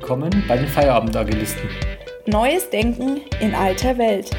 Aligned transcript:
Willkommen 0.00 0.44
bei 0.46 0.56
den 0.56 0.68
Feierabendagilisten. 0.68 1.68
Neues 2.26 2.70
Denken 2.70 3.20
in 3.40 3.52
alter 3.52 3.98
Welt. 3.98 4.30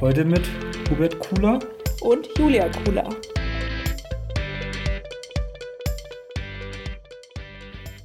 Heute 0.00 0.24
mit 0.24 0.42
Hubert 0.88 1.18
Kuhler 1.18 1.58
und 2.02 2.28
Julia 2.38 2.68
Kuhler. 2.68 3.08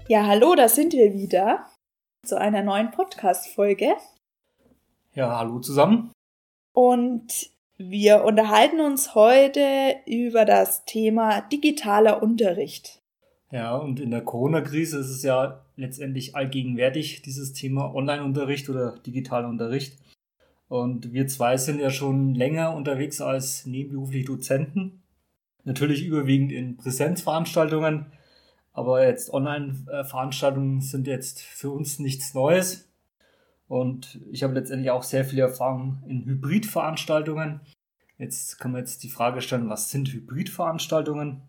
Ja, 0.08 0.26
hallo, 0.26 0.56
da 0.56 0.68
sind 0.68 0.94
wir 0.94 1.14
wieder 1.14 1.68
zu 2.26 2.36
einer 2.42 2.64
neuen 2.64 2.90
Podcast-Folge. 2.90 3.94
Ja, 5.14 5.38
hallo 5.38 5.60
zusammen. 5.60 6.12
Und 6.74 7.52
wir 7.78 8.24
unterhalten 8.24 8.80
uns 8.80 9.14
heute 9.14 9.98
über 10.08 10.46
das 10.46 10.84
Thema 10.86 11.42
digitaler 11.42 12.24
Unterricht. 12.24 13.04
Ja, 13.50 13.78
und 13.78 14.00
in 14.02 14.12
der 14.12 14.22
Corona-Krise 14.22 15.00
ist 15.00 15.10
es 15.10 15.24
ja 15.24 15.62
letztendlich 15.78 16.36
allgegenwärtig, 16.36 17.22
dieses 17.22 17.54
Thema 17.54 17.94
Online-Unterricht 17.96 18.70
oder 18.70 18.98
digitaler 19.06 19.48
Unterricht. 19.48 19.98
Und 20.68 21.14
wir 21.14 21.28
zwei 21.28 21.56
sind 21.56 21.80
ja 21.80 21.90
schon 21.90 22.36
länger 22.36 22.76
unterwegs 22.76 23.22
als 23.22 23.66
nebenberufliche 23.66 24.26
Dozenten. 24.26 25.02
Natürlich 25.64 26.06
überwiegend 26.06 26.52
in 26.52 26.76
Präsenzveranstaltungen, 26.76 28.08
aber 28.74 29.06
jetzt 29.06 29.34
Online-Veranstaltungen 29.34 30.82
sind 30.82 31.08
jetzt 31.08 31.42
für 31.42 31.72
uns 31.72 32.00
nichts 32.00 32.34
Neues. 32.34 32.90
Und 33.70 34.20
ich 34.32 34.44
habe 34.44 34.54
letztendlich 34.54 34.92
auch 34.92 35.04
sehr 35.04 35.26
viel 35.26 35.40
Erfahrung 35.40 36.04
in 36.08 36.26
Hybridveranstaltungen. 36.26 37.62
Jetzt 38.18 38.60
kann 38.60 38.72
man 38.72 38.80
jetzt 38.80 39.04
die 39.04 39.10
Frage 39.10 39.42
stellen, 39.42 39.70
was 39.70 39.90
sind 39.90 40.12
Hybridveranstaltungen? 40.12 41.42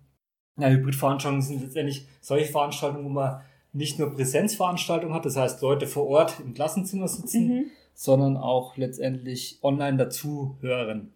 Ja, 0.59 0.69
Hybridveranstaltungen 0.69 1.43
sind 1.43 1.63
letztendlich 1.63 2.07
solche 2.21 2.51
Veranstaltungen, 2.51 3.05
wo 3.05 3.09
man 3.11 3.41
nicht 3.73 3.99
nur 3.99 4.13
Präsenzveranstaltungen 4.13 5.15
hat, 5.15 5.25
das 5.25 5.37
heißt 5.37 5.63
Leute 5.63 5.87
vor 5.87 6.07
Ort 6.09 6.41
im 6.41 6.55
Klassenzimmer 6.55 7.07
sitzen, 7.07 7.49
mhm. 7.49 7.71
sondern 7.95 8.37
auch 8.37 8.77
letztendlich 8.77 9.59
online 9.63 9.97
dazu 9.97 10.57
hören. 10.61 11.13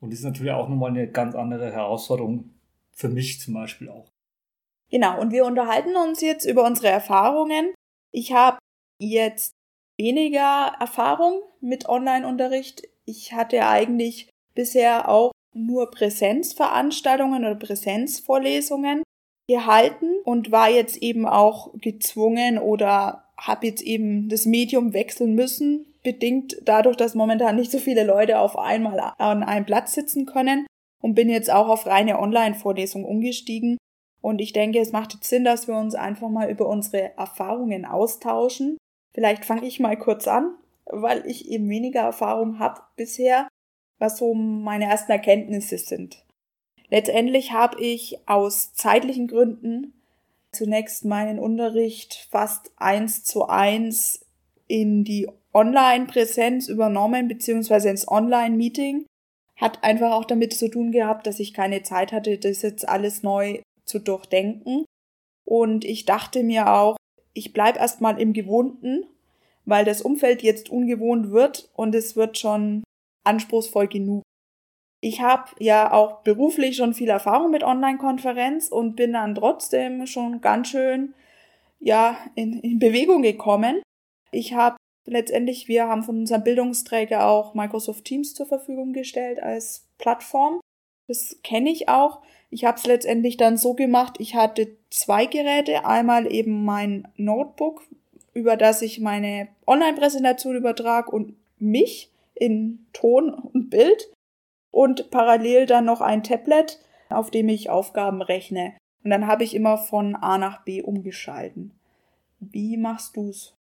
Und 0.00 0.12
das 0.12 0.20
ist 0.20 0.24
natürlich 0.24 0.52
auch 0.52 0.68
nochmal 0.68 0.90
eine 0.90 1.08
ganz 1.08 1.34
andere 1.34 1.72
Herausforderung 1.72 2.50
für 2.92 3.08
mich 3.08 3.40
zum 3.40 3.54
Beispiel 3.54 3.88
auch. 3.88 4.06
Genau, 4.90 5.20
und 5.20 5.32
wir 5.32 5.44
unterhalten 5.44 5.96
uns 5.96 6.20
jetzt 6.20 6.44
über 6.44 6.64
unsere 6.64 6.88
Erfahrungen. 6.88 7.74
Ich 8.12 8.32
habe 8.32 8.58
jetzt 8.98 9.52
weniger 9.98 10.72
Erfahrung 10.78 11.42
mit 11.60 11.88
Online-Unterricht. 11.88 12.82
Ich 13.04 13.32
hatte 13.32 13.66
eigentlich 13.66 14.28
bisher 14.54 15.08
auch 15.08 15.32
nur 15.56 15.90
Präsenzveranstaltungen 15.90 17.44
oder 17.44 17.54
Präsenzvorlesungen 17.54 19.02
gehalten 19.48 20.10
und 20.24 20.52
war 20.52 20.68
jetzt 20.68 20.96
eben 20.98 21.26
auch 21.26 21.72
gezwungen 21.80 22.58
oder 22.58 23.24
habe 23.38 23.66
jetzt 23.66 23.82
eben 23.82 24.28
das 24.28 24.46
Medium 24.46 24.92
wechseln 24.92 25.34
müssen, 25.34 25.86
bedingt 26.02 26.56
dadurch, 26.64 26.96
dass 26.96 27.14
momentan 27.14 27.56
nicht 27.56 27.70
so 27.70 27.78
viele 27.78 28.04
Leute 28.04 28.38
auf 28.38 28.58
einmal 28.58 29.14
an 29.18 29.42
einem 29.42 29.66
Platz 29.66 29.92
sitzen 29.92 30.26
können 30.26 30.66
und 31.02 31.14
bin 31.14 31.28
jetzt 31.28 31.50
auch 31.50 31.68
auf 31.68 31.86
reine 31.86 32.18
Online-Vorlesung 32.18 33.04
umgestiegen. 33.04 33.76
Und 34.22 34.40
ich 34.40 34.52
denke, 34.52 34.80
es 34.80 34.92
macht 34.92 35.14
jetzt 35.14 35.28
Sinn, 35.28 35.44
dass 35.44 35.68
wir 35.68 35.76
uns 35.76 35.94
einfach 35.94 36.28
mal 36.28 36.50
über 36.50 36.68
unsere 36.68 37.16
Erfahrungen 37.16 37.84
austauschen. 37.84 38.76
Vielleicht 39.14 39.44
fange 39.44 39.66
ich 39.66 39.78
mal 39.78 39.96
kurz 39.96 40.26
an, 40.26 40.54
weil 40.86 41.24
ich 41.26 41.48
eben 41.48 41.68
weniger 41.68 42.00
Erfahrung 42.00 42.58
habe 42.58 42.80
bisher 42.96 43.46
was 43.98 44.18
so 44.18 44.34
meine 44.34 44.86
ersten 44.86 45.12
Erkenntnisse 45.12 45.78
sind. 45.78 46.24
Letztendlich 46.88 47.52
habe 47.52 47.80
ich 47.80 48.18
aus 48.26 48.72
zeitlichen 48.74 49.26
Gründen 49.26 49.92
zunächst 50.52 51.04
meinen 51.04 51.38
Unterricht 51.38 52.28
fast 52.30 52.72
eins 52.76 53.24
zu 53.24 53.48
eins 53.48 54.24
in 54.68 55.04
die 55.04 55.28
Online-Präsenz 55.52 56.68
übernommen, 56.68 57.28
beziehungsweise 57.28 57.88
ins 57.88 58.08
Online-Meeting. 58.08 59.06
Hat 59.56 59.82
einfach 59.82 60.12
auch 60.12 60.24
damit 60.24 60.54
zu 60.54 60.68
tun 60.68 60.92
gehabt, 60.92 61.26
dass 61.26 61.40
ich 61.40 61.54
keine 61.54 61.82
Zeit 61.82 62.12
hatte, 62.12 62.38
das 62.38 62.62
jetzt 62.62 62.88
alles 62.88 63.22
neu 63.22 63.62
zu 63.84 63.98
durchdenken. 63.98 64.84
Und 65.44 65.84
ich 65.84 66.04
dachte 66.04 66.42
mir 66.42 66.72
auch, 66.72 66.96
ich 67.32 67.52
bleib 67.52 67.76
erstmal 67.76 68.20
im 68.20 68.32
Gewohnten, 68.32 69.06
weil 69.64 69.84
das 69.84 70.02
Umfeld 70.02 70.42
jetzt 70.42 70.70
ungewohnt 70.70 71.30
wird 71.30 71.70
und 71.74 71.94
es 71.94 72.16
wird 72.16 72.38
schon 72.38 72.82
anspruchsvoll 73.26 73.88
genug. 73.88 74.22
Ich 75.00 75.20
habe 75.20 75.50
ja 75.58 75.92
auch 75.92 76.22
beruflich 76.22 76.76
schon 76.76 76.94
viel 76.94 77.08
Erfahrung 77.08 77.50
mit 77.50 77.62
Online-Konferenz 77.62 78.68
und 78.68 78.96
bin 78.96 79.12
dann 79.12 79.34
trotzdem 79.34 80.06
schon 80.06 80.40
ganz 80.40 80.68
schön 80.68 81.14
ja 81.78 82.16
in, 82.34 82.58
in 82.60 82.78
Bewegung 82.78 83.22
gekommen. 83.22 83.82
Ich 84.32 84.54
habe 84.54 84.76
letztendlich, 85.06 85.68
wir 85.68 85.88
haben 85.88 86.02
von 86.02 86.18
unserem 86.18 86.42
Bildungsträger 86.42 87.26
auch 87.26 87.54
Microsoft 87.54 88.04
Teams 88.04 88.34
zur 88.34 88.46
Verfügung 88.46 88.92
gestellt 88.92 89.42
als 89.42 89.86
Plattform. 89.98 90.60
Das 91.06 91.36
kenne 91.44 91.70
ich 91.70 91.88
auch. 91.88 92.20
Ich 92.50 92.64
habe 92.64 92.78
es 92.78 92.86
letztendlich 92.86 93.36
dann 93.36 93.56
so 93.56 93.74
gemacht, 93.74 94.16
ich 94.18 94.34
hatte 94.34 94.76
zwei 94.90 95.26
Geräte. 95.26 95.84
Einmal 95.84 96.30
eben 96.32 96.64
mein 96.64 97.06
Notebook, 97.16 97.82
über 98.34 98.56
das 98.56 98.82
ich 98.82 99.00
meine 99.00 99.48
Online-Präsentation 99.66 100.56
übertrage 100.56 101.10
und 101.10 101.34
mich 101.58 102.10
in 102.36 102.86
Ton 102.92 103.30
und 103.30 103.70
Bild 103.70 104.12
und 104.70 105.10
parallel 105.10 105.66
dann 105.66 105.86
noch 105.86 106.00
ein 106.00 106.22
Tablet, 106.22 106.78
auf 107.08 107.30
dem 107.30 107.48
ich 107.48 107.70
Aufgaben 107.70 108.22
rechne. 108.22 108.76
Und 109.02 109.10
dann 109.10 109.26
habe 109.26 109.44
ich 109.44 109.54
immer 109.54 109.78
von 109.78 110.16
A 110.16 110.38
nach 110.38 110.64
B 110.64 110.82
umgeschalten. 110.82 111.72
Wie 112.40 112.76
machst 112.76 113.16
du's? 113.16 113.54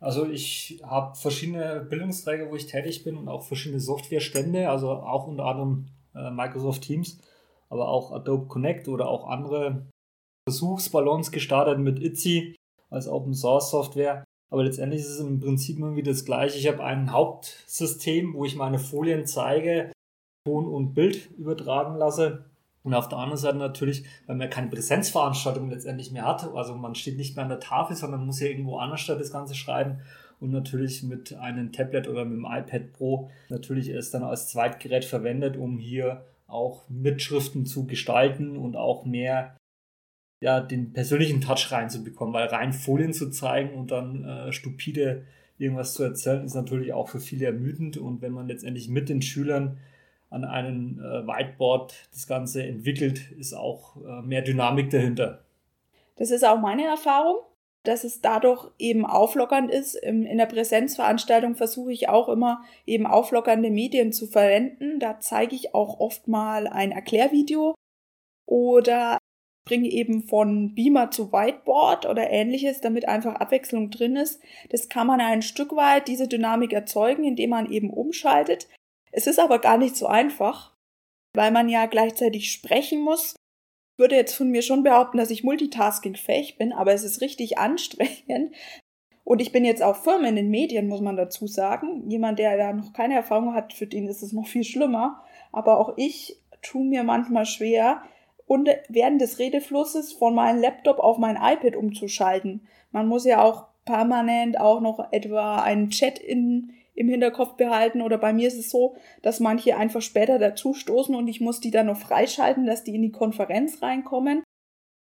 Also 0.00 0.26
ich 0.26 0.80
habe 0.84 1.16
verschiedene 1.16 1.80
Bildungsträger, 1.80 2.50
wo 2.50 2.56
ich 2.56 2.66
tätig 2.66 3.04
bin 3.04 3.16
und 3.16 3.28
auch 3.28 3.42
verschiedene 3.42 3.80
Softwarestände, 3.80 4.68
also 4.68 4.90
auch 4.90 5.26
unter 5.26 5.46
anderem 5.46 5.86
äh, 6.14 6.30
Microsoft 6.30 6.82
Teams, 6.82 7.18
aber 7.70 7.88
auch 7.88 8.12
Adobe 8.12 8.46
Connect 8.46 8.88
oder 8.88 9.08
auch 9.08 9.26
andere 9.26 9.86
Versuchsballons 10.46 11.32
gestartet 11.32 11.78
mit 11.78 12.02
Itzy 12.02 12.54
als 12.90 13.08
Open 13.08 13.34
Source 13.34 13.70
Software. 13.70 14.23
Aber 14.50 14.64
letztendlich 14.64 15.00
ist 15.00 15.10
es 15.10 15.20
im 15.20 15.40
Prinzip 15.40 15.78
immer 15.78 15.96
wieder 15.96 16.12
das 16.12 16.24
gleiche. 16.24 16.58
Ich 16.58 16.68
habe 16.68 16.84
ein 16.84 17.12
Hauptsystem, 17.12 18.34
wo 18.34 18.44
ich 18.44 18.56
meine 18.56 18.78
Folien 18.78 19.26
zeige, 19.26 19.92
Ton 20.46 20.66
und 20.66 20.94
Bild 20.94 21.30
übertragen 21.38 21.96
lasse. 21.96 22.44
Und 22.82 22.92
auf 22.92 23.08
der 23.08 23.18
anderen 23.18 23.38
Seite 23.38 23.56
natürlich, 23.56 24.04
weil 24.26 24.36
man 24.36 24.50
keine 24.50 24.68
Präsenzveranstaltung 24.68 25.70
letztendlich 25.70 26.12
mehr 26.12 26.26
hat, 26.26 26.44
also 26.54 26.74
man 26.74 26.94
steht 26.94 27.16
nicht 27.16 27.34
mehr 27.34 27.44
an 27.44 27.48
der 27.48 27.60
Tafel, 27.60 27.96
sondern 27.96 28.26
muss 28.26 28.40
ja 28.40 28.48
irgendwo 28.48 28.76
anders 28.76 29.06
das 29.06 29.32
Ganze 29.32 29.54
schreiben. 29.54 30.00
Und 30.38 30.50
natürlich 30.50 31.02
mit 31.02 31.34
einem 31.34 31.72
Tablet 31.72 32.08
oder 32.08 32.26
mit 32.26 32.36
dem 32.36 32.44
iPad 32.44 32.92
Pro 32.92 33.30
natürlich 33.48 33.88
es 33.88 34.10
dann 34.10 34.22
als 34.22 34.48
Zweitgerät 34.48 35.06
verwendet, 35.06 35.56
um 35.56 35.78
hier 35.78 36.26
auch 36.46 36.82
Mitschriften 36.90 37.64
zu 37.64 37.86
gestalten 37.86 38.58
und 38.58 38.76
auch 38.76 39.06
mehr 39.06 39.56
ja, 40.44 40.60
den 40.60 40.92
persönlichen 40.92 41.40
Touch 41.40 41.72
reinzubekommen, 41.72 42.34
weil 42.34 42.48
rein 42.48 42.74
Folien 42.74 43.14
zu 43.14 43.30
zeigen 43.30 43.74
und 43.78 43.90
dann 43.90 44.24
äh, 44.26 44.52
stupide 44.52 45.24
irgendwas 45.56 45.94
zu 45.94 46.02
erzählen, 46.02 46.44
ist 46.44 46.54
natürlich 46.54 46.92
auch 46.92 47.08
für 47.08 47.18
viele 47.18 47.46
ermüdend. 47.46 47.96
Und 47.96 48.20
wenn 48.20 48.32
man 48.32 48.46
letztendlich 48.46 48.90
mit 48.90 49.08
den 49.08 49.22
Schülern 49.22 49.78
an 50.28 50.44
einem 50.44 50.98
äh, 50.98 51.26
Whiteboard 51.26 51.94
das 52.12 52.26
Ganze 52.26 52.62
entwickelt, 52.62 53.32
ist 53.32 53.54
auch 53.54 53.96
äh, 53.96 54.20
mehr 54.20 54.42
Dynamik 54.42 54.90
dahinter. 54.90 55.44
Das 56.16 56.30
ist 56.30 56.44
auch 56.44 56.60
meine 56.60 56.84
Erfahrung, 56.84 57.36
dass 57.84 58.04
es 58.04 58.20
dadurch 58.20 58.70
eben 58.78 59.06
auflockernd 59.06 59.70
ist. 59.70 59.94
In 59.94 60.36
der 60.36 60.44
Präsenzveranstaltung 60.44 61.54
versuche 61.54 61.92
ich 61.92 62.10
auch 62.10 62.28
immer 62.28 62.62
eben 62.84 63.06
auflockernde 63.06 63.70
Medien 63.70 64.12
zu 64.12 64.26
verwenden. 64.26 65.00
Da 65.00 65.20
zeige 65.20 65.56
ich 65.56 65.74
auch 65.74 66.00
oft 66.00 66.28
mal 66.28 66.66
ein 66.66 66.92
Erklärvideo 66.92 67.74
oder 68.46 69.16
bringe 69.64 69.88
eben 69.88 70.22
von 70.22 70.74
Beamer 70.74 71.10
zu 71.10 71.32
Whiteboard 71.32 72.06
oder 72.06 72.30
ähnliches, 72.30 72.80
damit 72.80 73.08
einfach 73.08 73.36
Abwechslung 73.36 73.90
drin 73.90 74.16
ist. 74.16 74.40
Das 74.70 74.88
kann 74.88 75.06
man 75.06 75.20
ein 75.20 75.42
Stück 75.42 75.74
weit 75.74 76.08
diese 76.08 76.28
Dynamik 76.28 76.72
erzeugen, 76.72 77.24
indem 77.24 77.50
man 77.50 77.70
eben 77.70 77.90
umschaltet. 77.90 78.68
Es 79.10 79.26
ist 79.26 79.38
aber 79.38 79.58
gar 79.60 79.78
nicht 79.78 79.96
so 79.96 80.06
einfach, 80.06 80.74
weil 81.34 81.50
man 81.50 81.68
ja 81.68 81.86
gleichzeitig 81.86 82.52
sprechen 82.52 83.00
muss. 83.00 83.36
Ich 83.96 84.02
würde 84.02 84.16
jetzt 84.16 84.34
von 84.34 84.50
mir 84.50 84.62
schon 84.62 84.82
behaupten, 84.82 85.18
dass 85.18 85.30
ich 85.30 85.44
multitaskingfähig 85.44 86.58
bin, 86.58 86.72
aber 86.72 86.92
es 86.92 87.04
ist 87.04 87.20
richtig 87.20 87.58
anstrengend. 87.58 88.54
Und 89.26 89.40
ich 89.40 89.52
bin 89.52 89.64
jetzt 89.64 89.82
auch 89.82 89.96
Firmen 89.96 90.26
in 90.26 90.36
den 90.36 90.50
Medien, 90.50 90.86
muss 90.86 91.00
man 91.00 91.16
dazu 91.16 91.46
sagen. 91.46 92.10
Jemand, 92.10 92.38
der 92.38 92.58
da 92.58 92.74
noch 92.74 92.92
keine 92.92 93.14
Erfahrung 93.14 93.54
hat, 93.54 93.72
für 93.72 93.86
den 93.86 94.06
ist 94.06 94.22
es 94.22 94.32
noch 94.32 94.46
viel 94.46 94.64
schlimmer. 94.64 95.24
Aber 95.50 95.78
auch 95.78 95.94
ich 95.96 96.42
tue 96.60 96.84
mir 96.84 97.04
manchmal 97.04 97.46
schwer, 97.46 98.02
und 98.46 98.68
während 98.88 99.20
des 99.20 99.38
Redeflusses 99.38 100.12
von 100.12 100.34
meinem 100.34 100.60
Laptop 100.60 100.98
auf 100.98 101.18
mein 101.18 101.36
iPad 101.36 101.76
umzuschalten. 101.76 102.66
Man 102.90 103.08
muss 103.08 103.24
ja 103.24 103.42
auch 103.42 103.66
permanent 103.84 104.58
auch 104.58 104.80
noch 104.80 105.12
etwa 105.12 105.62
einen 105.62 105.90
Chat 105.90 106.18
in, 106.18 106.72
im 106.94 107.08
Hinterkopf 107.08 107.56
behalten 107.56 108.02
oder 108.02 108.18
bei 108.18 108.32
mir 108.32 108.48
ist 108.48 108.58
es 108.58 108.70
so, 108.70 108.96
dass 109.22 109.40
manche 109.40 109.76
einfach 109.76 110.02
später 110.02 110.38
dazustoßen 110.38 111.14
und 111.14 111.28
ich 111.28 111.40
muss 111.40 111.60
die 111.60 111.70
dann 111.70 111.86
noch 111.86 111.98
freischalten, 111.98 112.66
dass 112.66 112.84
die 112.84 112.94
in 112.94 113.02
die 113.02 113.12
Konferenz 113.12 113.82
reinkommen 113.82 114.42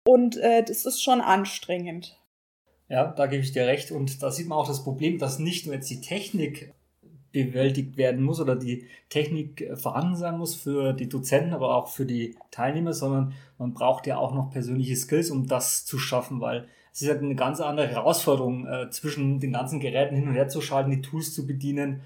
und 0.08 0.38
äh, 0.38 0.64
das 0.64 0.86
ist 0.86 1.02
schon 1.02 1.22
anstrengend. 1.22 2.18
Ja, 2.90 3.08
da 3.12 3.28
gebe 3.28 3.44
ich 3.44 3.52
dir 3.52 3.68
recht. 3.68 3.92
Und 3.92 4.24
da 4.24 4.32
sieht 4.32 4.48
man 4.48 4.58
auch 4.58 4.68
das 4.68 4.84
Problem, 4.84 5.18
dass 5.18 5.40
nicht 5.40 5.66
nur 5.66 5.76
jetzt 5.76 5.90
die 5.90 6.00
Technik 6.00 6.74
bewältigt 7.32 7.98
werden 7.98 8.24
muss 8.24 8.40
oder 8.40 8.56
die 8.56 8.86
Technik 9.10 9.72
vorhanden 9.76 10.16
sein 10.16 10.38
muss 10.38 10.56
für 10.56 10.94
die 10.94 11.10
Dozenten, 11.10 11.54
aber 11.54 11.76
auch 11.76 11.88
für 11.88 12.06
die 12.06 12.36
Teilnehmer, 12.52 12.94
sondern 12.94 13.34
man 13.58 13.74
braucht 13.74 14.08
ja 14.08 14.18
auch 14.18 14.34
noch 14.34 14.50
persönliche 14.50 14.96
Skills, 14.96 15.30
um 15.30 15.48
das 15.48 15.86
zu 15.86 16.00
schaffen, 16.00 16.42
weil 16.42 16.68
es 16.94 17.02
ist 17.04 17.10
halt 17.10 17.22
eine 17.22 17.36
ganz 17.36 17.60
andere 17.62 17.88
Herausforderung, 17.88 18.66
äh, 18.66 18.90
zwischen 18.90 19.40
den 19.40 19.54
ganzen 19.54 19.80
Geräten 19.80 20.16
hin 20.16 20.28
und 20.28 20.34
her 20.34 20.48
zu 20.48 20.62
schalten, 20.62 20.90
die 20.90 21.02
Tools 21.02 21.34
zu 21.34 21.46
bedienen 21.46 22.02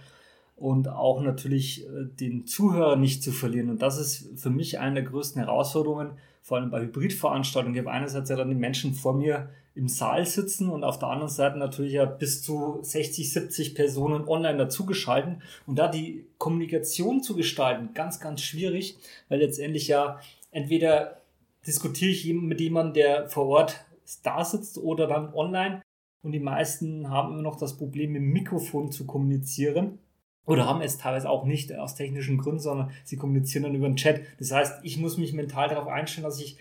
und 0.58 0.90
auch 0.90 1.22
natürlich 1.22 1.86
äh, 1.86 2.06
den 2.20 2.46
Zuhörer 2.46 2.98
nicht 2.98 3.24
zu 3.24 3.32
verlieren. 3.32 3.70
Und 3.70 3.82
das 3.82 3.98
ist 3.98 4.40
für 4.40 4.50
mich 4.50 4.80
eine 4.80 4.96
der 4.96 5.04
größten 5.04 5.42
Herausforderungen, 5.42 6.12
vor 6.42 6.58
allem 6.58 6.72
bei 6.72 6.82
Hybridveranstaltungen. 6.82 7.76
Ich 7.76 7.82
habe 7.86 7.92
einerseits 7.92 8.30
ja 8.30 8.36
dann 8.36 8.50
die 8.50 8.56
Menschen 8.56 8.94
vor 8.94 9.14
mir 9.14 9.50
im 9.74 9.88
Saal 9.88 10.26
sitzen 10.26 10.70
und 10.70 10.84
auf 10.84 11.00
der 11.00 11.10
anderen 11.10 11.30
Seite 11.30 11.58
natürlich 11.58 11.94
ja 11.94 12.06
bis 12.06 12.44
zu 12.44 12.80
60, 12.82 13.32
70 13.32 13.76
Personen 13.76 14.28
online 14.28 14.58
dazugeschalten. 14.58 15.42
Und 15.66 15.80
da 15.80 15.88
die 15.88 16.26
Kommunikation 16.38 17.24
zu 17.24 17.36
gestalten, 17.36 17.94
ganz, 17.94 18.20
ganz 18.20 18.42
schwierig, 18.42 18.98
weil 19.30 19.40
letztendlich 19.40 19.88
ja 19.88 20.20
entweder 20.52 21.22
diskutiere 21.66 22.12
ich 22.12 22.26
mit 22.34 22.60
jemandem, 22.60 22.94
der 22.96 23.30
vor 23.30 23.48
Ort 23.48 23.86
da 24.24 24.44
sitzt 24.44 24.78
oder 24.78 25.08
dann 25.08 25.34
online. 25.34 25.82
Und 26.22 26.34
die 26.34 26.40
meisten 26.40 27.10
haben 27.10 27.34
immer 27.34 27.42
noch 27.42 27.58
das 27.58 27.78
Problem, 27.78 28.12
mit 28.12 28.22
dem 28.22 28.32
Mikrofon 28.32 28.92
zu 28.92 29.06
kommunizieren. 29.06 30.00
Oder 30.46 30.66
haben 30.66 30.82
es 30.82 30.98
teilweise 30.98 31.30
auch 31.30 31.46
nicht 31.46 31.74
aus 31.74 31.96
technischen 31.96 32.38
Gründen, 32.38 32.60
sondern 32.60 32.92
sie 33.04 33.16
kommunizieren 33.16 33.64
dann 33.64 33.76
über 33.76 33.88
den 33.88 33.96
Chat. 33.96 34.22
Das 34.40 34.52
heißt, 34.52 34.80
ich 34.84 34.98
muss 34.98 35.18
mich 35.18 35.34
mental 35.34 35.70
darauf 35.70 35.88
einstellen, 35.88 36.26
dass 36.26 36.42
ich 36.42 36.58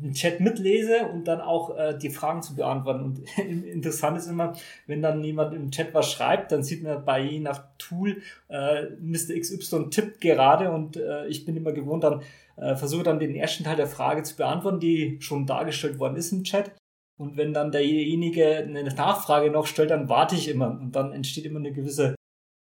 den 0.00 0.12
Chat 0.12 0.40
mitlese 0.40 1.06
und 1.12 1.26
dann 1.26 1.40
auch 1.40 1.76
äh, 1.76 1.96
die 1.98 2.10
Fragen 2.10 2.42
zu 2.42 2.54
beantworten. 2.54 3.02
Und 3.02 3.38
interessant 3.38 4.16
ist 4.18 4.26
immer, 4.26 4.54
wenn 4.86 5.02
dann 5.02 5.22
jemand 5.22 5.54
im 5.54 5.70
Chat 5.70 5.94
was 5.94 6.10
schreibt, 6.10 6.52
dann 6.52 6.62
sieht 6.62 6.82
man 6.82 7.04
bei 7.04 7.20
je 7.20 7.40
nach 7.40 7.64
Tool, 7.78 8.22
äh, 8.48 8.84
Mr. 9.00 9.38
XY 9.38 9.90
tippt 9.90 10.20
gerade 10.20 10.70
und 10.70 10.96
äh, 10.96 11.26
ich 11.26 11.44
bin 11.44 11.56
immer 11.56 11.72
gewohnt, 11.72 12.04
dann 12.04 12.22
äh, 12.56 12.76
versuche 12.76 13.04
dann 13.04 13.18
den 13.18 13.34
ersten 13.34 13.64
Teil 13.64 13.76
der 13.76 13.86
Frage 13.86 14.22
zu 14.22 14.36
beantworten, 14.36 14.80
die 14.80 15.18
schon 15.20 15.46
dargestellt 15.46 15.98
worden 15.98 16.16
ist 16.16 16.32
im 16.32 16.44
Chat. 16.44 16.72
Und 17.18 17.36
wenn 17.36 17.52
dann 17.52 17.72
derjenige 17.72 18.58
eine 18.58 18.84
Nachfrage 18.84 19.50
noch 19.50 19.66
stellt, 19.66 19.90
dann 19.90 20.08
warte 20.08 20.36
ich 20.36 20.48
immer 20.48 20.70
und 20.70 20.92
dann 20.92 21.12
entsteht 21.12 21.46
immer 21.46 21.58
eine 21.58 21.72
gewisse 21.72 22.14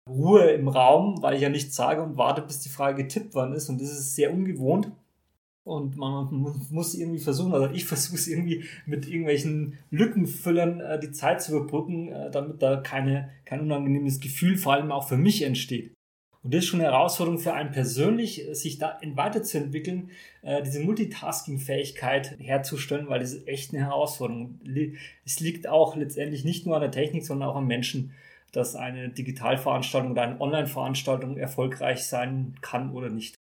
Ruhe 0.09 0.51
im 0.51 0.67
Raum, 0.67 1.23
weil 1.23 1.35
ich 1.35 1.43
ja 1.43 1.49
nichts 1.49 1.77
sage 1.77 2.03
und 2.03 2.17
warte, 2.17 2.43
bis 2.43 2.61
die 2.61 2.69
Frage 2.69 3.05
getippt 3.05 3.35
worden 3.35 3.53
ist. 3.53 3.69
Und 3.69 3.81
das 3.81 3.91
ist 3.91 4.17
sehr 4.17 4.33
ungewohnt. 4.33 4.91
Und 5.65 5.97
man 5.97 6.29
muss 6.71 6.95
irgendwie 6.95 7.21
versuchen, 7.21 7.55
also 7.55 7.73
ich 7.73 7.85
versuche 7.87 8.17
es 8.17 8.27
irgendwie 8.27 8.65
mit 8.87 9.07
irgendwelchen 9.07 9.79
Lückenfüllern 9.91 10.81
äh, 10.81 11.01
die 11.01 11.13
Zeit 11.13 11.43
zu 11.43 11.57
überbrücken, 11.57 12.09
äh, 12.09 12.31
damit 12.31 12.63
da 12.63 12.77
keine, 12.81 13.31
kein 13.45 13.61
unangenehmes 13.61 14.21
Gefühl 14.21 14.57
vor 14.57 14.75
allem 14.75 14.91
auch 14.91 15.09
für 15.09 15.17
mich 15.17 15.43
entsteht. 15.43 15.95
Und 16.43 16.53
das 16.53 16.65
ist 16.65 16.71
schon 16.71 16.81
eine 16.81 16.91
Herausforderung 16.91 17.39
für 17.39 17.55
einen 17.55 17.71
persönlich, 17.71 18.45
sich 18.51 18.79
da 18.79 18.99
weiterzuentwickeln, 19.15 20.11
äh, 20.43 20.61
diese 20.65 20.81
Multitasking-Fähigkeit 20.81 22.37
herzustellen, 22.41 23.09
weil 23.09 23.21
das 23.21 23.33
ist 23.33 23.47
echt 23.47 23.73
eine 23.73 23.85
Herausforderung. 23.85 24.59
Es 25.25 25.39
liegt 25.39 25.69
auch 25.69 25.95
letztendlich 25.95 26.45
nicht 26.45 26.67
nur 26.67 26.75
an 26.75 26.83
der 26.83 26.91
Technik, 26.91 27.25
sondern 27.25 27.49
auch 27.49 27.55
am 27.57 27.69
Menschen, 27.69 28.13
dass 28.51 28.75
eine 28.75 29.11
Digitalveranstaltung 29.11 30.11
oder 30.11 30.23
eine 30.23 30.41
Online-Veranstaltung 30.41 31.37
erfolgreich 31.37 32.05
sein 32.07 32.57
kann 32.61 32.93
oder 32.93 33.09
nicht. 33.09 33.42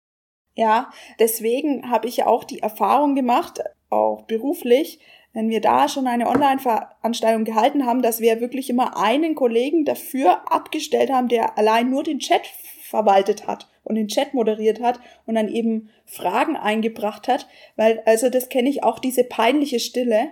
Ja, 0.55 0.89
deswegen 1.19 1.89
habe 1.89 2.07
ich 2.07 2.17
ja 2.17 2.27
auch 2.27 2.45
die 2.45 2.59
Erfahrung 2.59 3.13
gemacht, 3.13 3.61
auch 3.89 4.23
beruflich, 4.23 4.99
wenn 5.33 5.49
wir 5.49 5.59
da 5.59 5.89
schon 5.89 6.07
eine 6.07 6.27
Online-Veranstaltung 6.27 7.43
gehalten 7.43 7.85
haben, 7.85 8.01
dass 8.01 8.21
wir 8.21 8.39
wirklich 8.39 8.69
immer 8.69 8.97
einen 8.97 9.35
Kollegen 9.35 9.83
dafür 9.83 10.49
abgestellt 10.51 11.11
haben, 11.11 11.27
der 11.27 11.57
allein 11.57 11.89
nur 11.89 12.03
den 12.03 12.19
Chat 12.19 12.47
verwaltet 12.83 13.45
hat 13.45 13.69
und 13.83 13.95
den 13.95 14.07
Chat 14.07 14.33
moderiert 14.33 14.79
hat 14.79 15.01
und 15.25 15.35
dann 15.35 15.49
eben 15.49 15.89
Fragen 16.05 16.55
eingebracht 16.55 17.27
hat, 17.27 17.47
weil 17.75 18.01
also 18.05 18.29
das 18.29 18.47
kenne 18.47 18.69
ich 18.69 18.83
auch 18.83 18.99
diese 18.99 19.25
peinliche 19.25 19.81
Stille, 19.81 20.31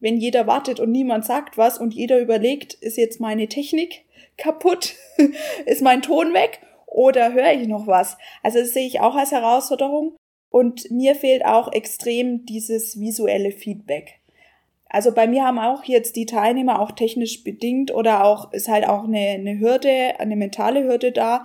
wenn 0.00 0.16
jeder 0.16 0.46
wartet 0.46 0.80
und 0.80 0.92
niemand 0.92 1.26
sagt 1.26 1.58
was 1.58 1.78
und 1.78 1.92
jeder 1.92 2.18
überlegt, 2.18 2.72
ist 2.72 2.96
jetzt 2.96 3.20
meine 3.20 3.48
Technik 3.48 4.06
kaputt, 4.38 4.94
ist 5.66 5.82
mein 5.82 6.00
Ton 6.00 6.32
weg 6.32 6.60
oder 6.90 7.32
höre 7.32 7.52
ich 7.52 7.68
noch 7.68 7.86
was? 7.86 8.16
Also 8.42 8.58
das 8.58 8.72
sehe 8.72 8.86
ich 8.86 9.00
auch 9.00 9.14
als 9.14 9.32
Herausforderung 9.32 10.16
und 10.50 10.90
mir 10.90 11.14
fehlt 11.14 11.44
auch 11.44 11.72
extrem 11.72 12.44
dieses 12.46 12.98
visuelle 12.98 13.52
Feedback. 13.52 14.20
Also 14.88 15.12
bei 15.12 15.26
mir 15.26 15.44
haben 15.44 15.58
auch 15.58 15.84
jetzt 15.84 16.16
die 16.16 16.24
Teilnehmer 16.24 16.80
auch 16.80 16.92
technisch 16.92 17.44
bedingt 17.44 17.92
oder 17.92 18.24
auch 18.24 18.52
ist 18.52 18.68
halt 18.68 18.88
auch 18.88 19.04
eine, 19.04 19.18
eine 19.18 19.58
Hürde, 19.58 20.18
eine 20.18 20.34
mentale 20.34 20.84
Hürde 20.84 21.12
da, 21.12 21.44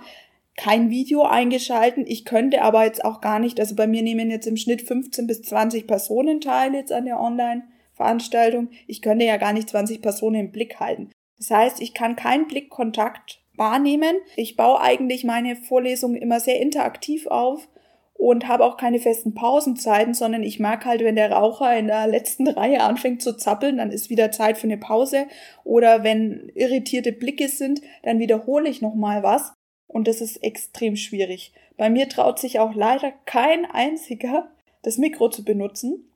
kein 0.56 0.88
Video 0.88 1.22
eingeschalten. 1.22 2.04
Ich 2.06 2.24
könnte 2.24 2.62
aber 2.62 2.84
jetzt 2.84 3.04
auch 3.04 3.20
gar 3.20 3.38
nicht, 3.38 3.60
also 3.60 3.74
bei 3.74 3.86
mir 3.86 4.02
nehmen 4.02 4.30
jetzt 4.30 4.46
im 4.46 4.56
Schnitt 4.56 4.82
15 4.82 5.26
bis 5.26 5.42
20 5.42 5.86
Personen 5.86 6.40
teil 6.40 6.74
jetzt 6.74 6.92
an 6.92 7.04
der 7.04 7.20
Online-Veranstaltung. 7.20 8.70
Ich 8.86 9.02
könnte 9.02 9.26
ja 9.26 9.36
gar 9.36 9.52
nicht 9.52 9.68
20 9.68 10.00
Personen 10.00 10.46
im 10.46 10.52
Blick 10.52 10.80
halten. 10.80 11.10
Das 11.36 11.50
heißt, 11.50 11.82
ich 11.82 11.92
kann 11.92 12.16
keinen 12.16 12.46
Blickkontakt 12.46 13.43
wahrnehmen. 13.56 14.16
Ich 14.36 14.56
baue 14.56 14.80
eigentlich 14.80 15.24
meine 15.24 15.56
Vorlesungen 15.56 16.16
immer 16.16 16.40
sehr 16.40 16.60
interaktiv 16.60 17.26
auf 17.26 17.68
und 18.14 18.46
habe 18.46 18.64
auch 18.64 18.76
keine 18.76 19.00
festen 19.00 19.34
Pausenzeiten, 19.34 20.14
sondern 20.14 20.42
ich 20.42 20.60
mag 20.60 20.84
halt, 20.84 21.02
wenn 21.02 21.16
der 21.16 21.32
Raucher 21.32 21.76
in 21.76 21.88
der 21.88 22.06
letzten 22.06 22.48
Reihe 22.48 22.80
anfängt 22.80 23.22
zu 23.22 23.36
zappeln, 23.36 23.78
dann 23.78 23.90
ist 23.90 24.08
wieder 24.08 24.30
Zeit 24.30 24.56
für 24.56 24.66
eine 24.66 24.78
Pause. 24.78 25.26
Oder 25.64 26.04
wenn 26.04 26.50
irritierte 26.54 27.12
Blicke 27.12 27.48
sind, 27.48 27.82
dann 28.02 28.20
wiederhole 28.20 28.68
ich 28.68 28.80
nochmal 28.80 29.22
was 29.22 29.52
und 29.86 30.08
das 30.08 30.20
ist 30.20 30.42
extrem 30.42 30.96
schwierig. 30.96 31.52
Bei 31.76 31.90
mir 31.90 32.08
traut 32.08 32.38
sich 32.38 32.60
auch 32.60 32.74
leider 32.74 33.12
kein 33.26 33.64
einziger, 33.64 34.48
das 34.82 34.98
Mikro 34.98 35.28
zu 35.28 35.44
benutzen. 35.44 36.10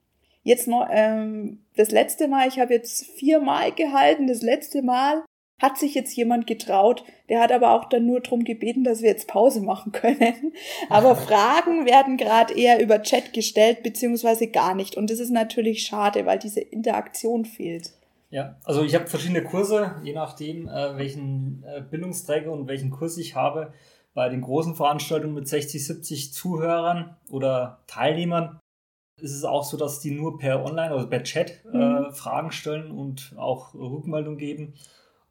Jetzt 0.44 0.68
noch, 0.68 0.88
ähm, 0.90 1.64
das 1.76 1.90
letzte 1.90 2.28
Mal, 2.28 2.48
ich 2.48 2.58
habe 2.58 2.74
jetzt 2.74 3.06
viermal 3.06 3.72
gehalten, 3.72 4.28
das 4.28 4.42
letzte 4.42 4.82
Mal 4.82 5.24
hat 5.60 5.76
sich 5.76 5.94
jetzt 5.94 6.16
jemand 6.16 6.46
getraut, 6.46 7.04
der 7.28 7.40
hat 7.40 7.50
aber 7.50 7.72
auch 7.72 7.88
dann 7.88 8.06
nur 8.06 8.20
drum 8.20 8.44
gebeten, 8.44 8.84
dass 8.84 9.02
wir 9.02 9.08
jetzt 9.08 9.28
Pause 9.28 9.60
machen 9.60 9.92
können. 9.92 10.52
Aber 10.88 11.16
Fragen 11.16 11.84
werden 11.84 12.16
gerade 12.16 12.54
eher 12.54 12.80
über 12.80 13.02
Chat 13.02 13.32
gestellt, 13.32 13.82
beziehungsweise 13.82 14.46
gar 14.48 14.74
nicht. 14.74 14.96
Und 14.96 15.10
das 15.10 15.18
ist 15.18 15.30
natürlich 15.30 15.82
schade, 15.82 16.26
weil 16.26 16.38
diese 16.38 16.60
Interaktion 16.60 17.44
fehlt. 17.44 17.92
Ja, 18.30 18.56
also 18.64 18.82
ich 18.82 18.94
habe 18.94 19.06
verschiedene 19.06 19.42
Kurse, 19.42 19.96
je 20.02 20.12
nachdem, 20.12 20.68
äh, 20.68 20.96
welchen 20.96 21.64
äh, 21.66 21.80
Bildungsträger 21.80 22.52
und 22.52 22.68
welchen 22.68 22.90
Kurs 22.90 23.16
ich 23.16 23.34
habe. 23.34 23.72
Bei 24.14 24.28
den 24.28 24.42
großen 24.42 24.74
Veranstaltungen 24.74 25.34
mit 25.34 25.48
60, 25.48 25.84
70 25.84 26.32
Zuhörern 26.32 27.16
oder 27.30 27.82
Teilnehmern 27.86 28.58
ist 29.20 29.34
es 29.34 29.44
auch 29.44 29.64
so, 29.64 29.76
dass 29.76 30.00
die 30.00 30.10
nur 30.10 30.38
per 30.38 30.64
Online, 30.64 30.90
also 30.90 31.08
per 31.08 31.22
Chat 31.24 31.64
äh, 31.72 31.76
mhm. 31.76 32.12
Fragen 32.12 32.52
stellen 32.52 32.90
und 32.90 33.34
auch 33.36 33.74
Rückmeldung 33.74 34.36
geben. 34.36 34.74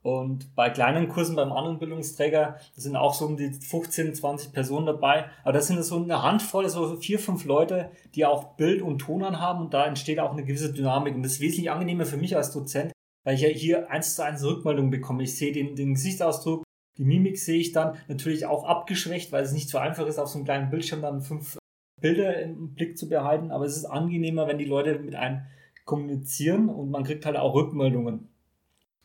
Und 0.07 0.55
bei 0.55 0.69
kleinen 0.69 1.09
Kursen 1.09 1.35
beim 1.35 1.51
anderen 1.51 1.79
Bildungsträger, 1.79 2.55
da 2.75 2.81
sind 2.81 2.95
auch 2.95 3.13
so 3.13 3.25
um 3.25 3.35
die 3.35 3.51
15, 3.51 4.15
20 4.15 4.53
Personen 4.53 4.85
dabei. 4.85 5.25
Aber 5.43 5.51
das 5.51 5.67
sind 5.67 5.83
so 5.83 6.01
eine 6.01 6.23
Handvoll, 6.23 6.69
so 6.69 6.95
vier, 6.95 7.19
fünf 7.19 7.43
Leute, 7.43 7.91
die 8.15 8.25
auch 8.25 8.55
Bild 8.55 8.81
und 8.81 8.99
Ton 8.99 9.21
anhaben 9.25 9.65
und 9.65 9.73
da 9.73 9.85
entsteht 9.85 10.21
auch 10.21 10.31
eine 10.31 10.45
gewisse 10.45 10.71
Dynamik. 10.71 11.13
Und 11.13 11.23
das 11.23 11.33
ist 11.33 11.41
wesentlich 11.41 11.69
angenehmer 11.69 12.05
für 12.05 12.15
mich 12.15 12.37
als 12.37 12.53
Dozent, 12.53 12.93
weil 13.25 13.35
ich 13.35 13.41
ja 13.41 13.49
hier 13.49 13.91
eins 13.91 14.15
zu 14.15 14.23
eins 14.23 14.45
Rückmeldung 14.45 14.91
bekomme. 14.91 15.23
Ich 15.23 15.35
sehe 15.35 15.51
den, 15.51 15.75
den 15.75 15.95
Gesichtsausdruck, 15.95 16.63
die 16.97 17.03
Mimik 17.03 17.37
sehe 17.37 17.59
ich 17.59 17.73
dann 17.73 17.97
natürlich 18.07 18.45
auch 18.45 18.63
abgeschwächt, 18.63 19.33
weil 19.33 19.43
es 19.43 19.51
nicht 19.51 19.67
so 19.67 19.77
einfach 19.77 20.07
ist, 20.07 20.19
auf 20.19 20.29
so 20.29 20.37
einem 20.37 20.45
kleinen 20.45 20.69
Bildschirm 20.69 21.01
dann 21.01 21.19
fünf 21.19 21.57
Bilder 21.99 22.41
im 22.43 22.75
Blick 22.75 22.97
zu 22.97 23.09
behalten. 23.09 23.51
Aber 23.51 23.65
es 23.65 23.75
ist 23.75 23.83
angenehmer, 23.83 24.47
wenn 24.47 24.57
die 24.57 24.63
Leute 24.63 24.99
mit 24.99 25.15
einem 25.15 25.41
kommunizieren 25.83 26.69
und 26.69 26.91
man 26.91 27.03
kriegt 27.03 27.25
halt 27.25 27.35
auch 27.35 27.53
Rückmeldungen. 27.53 28.29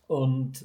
Und 0.06 0.64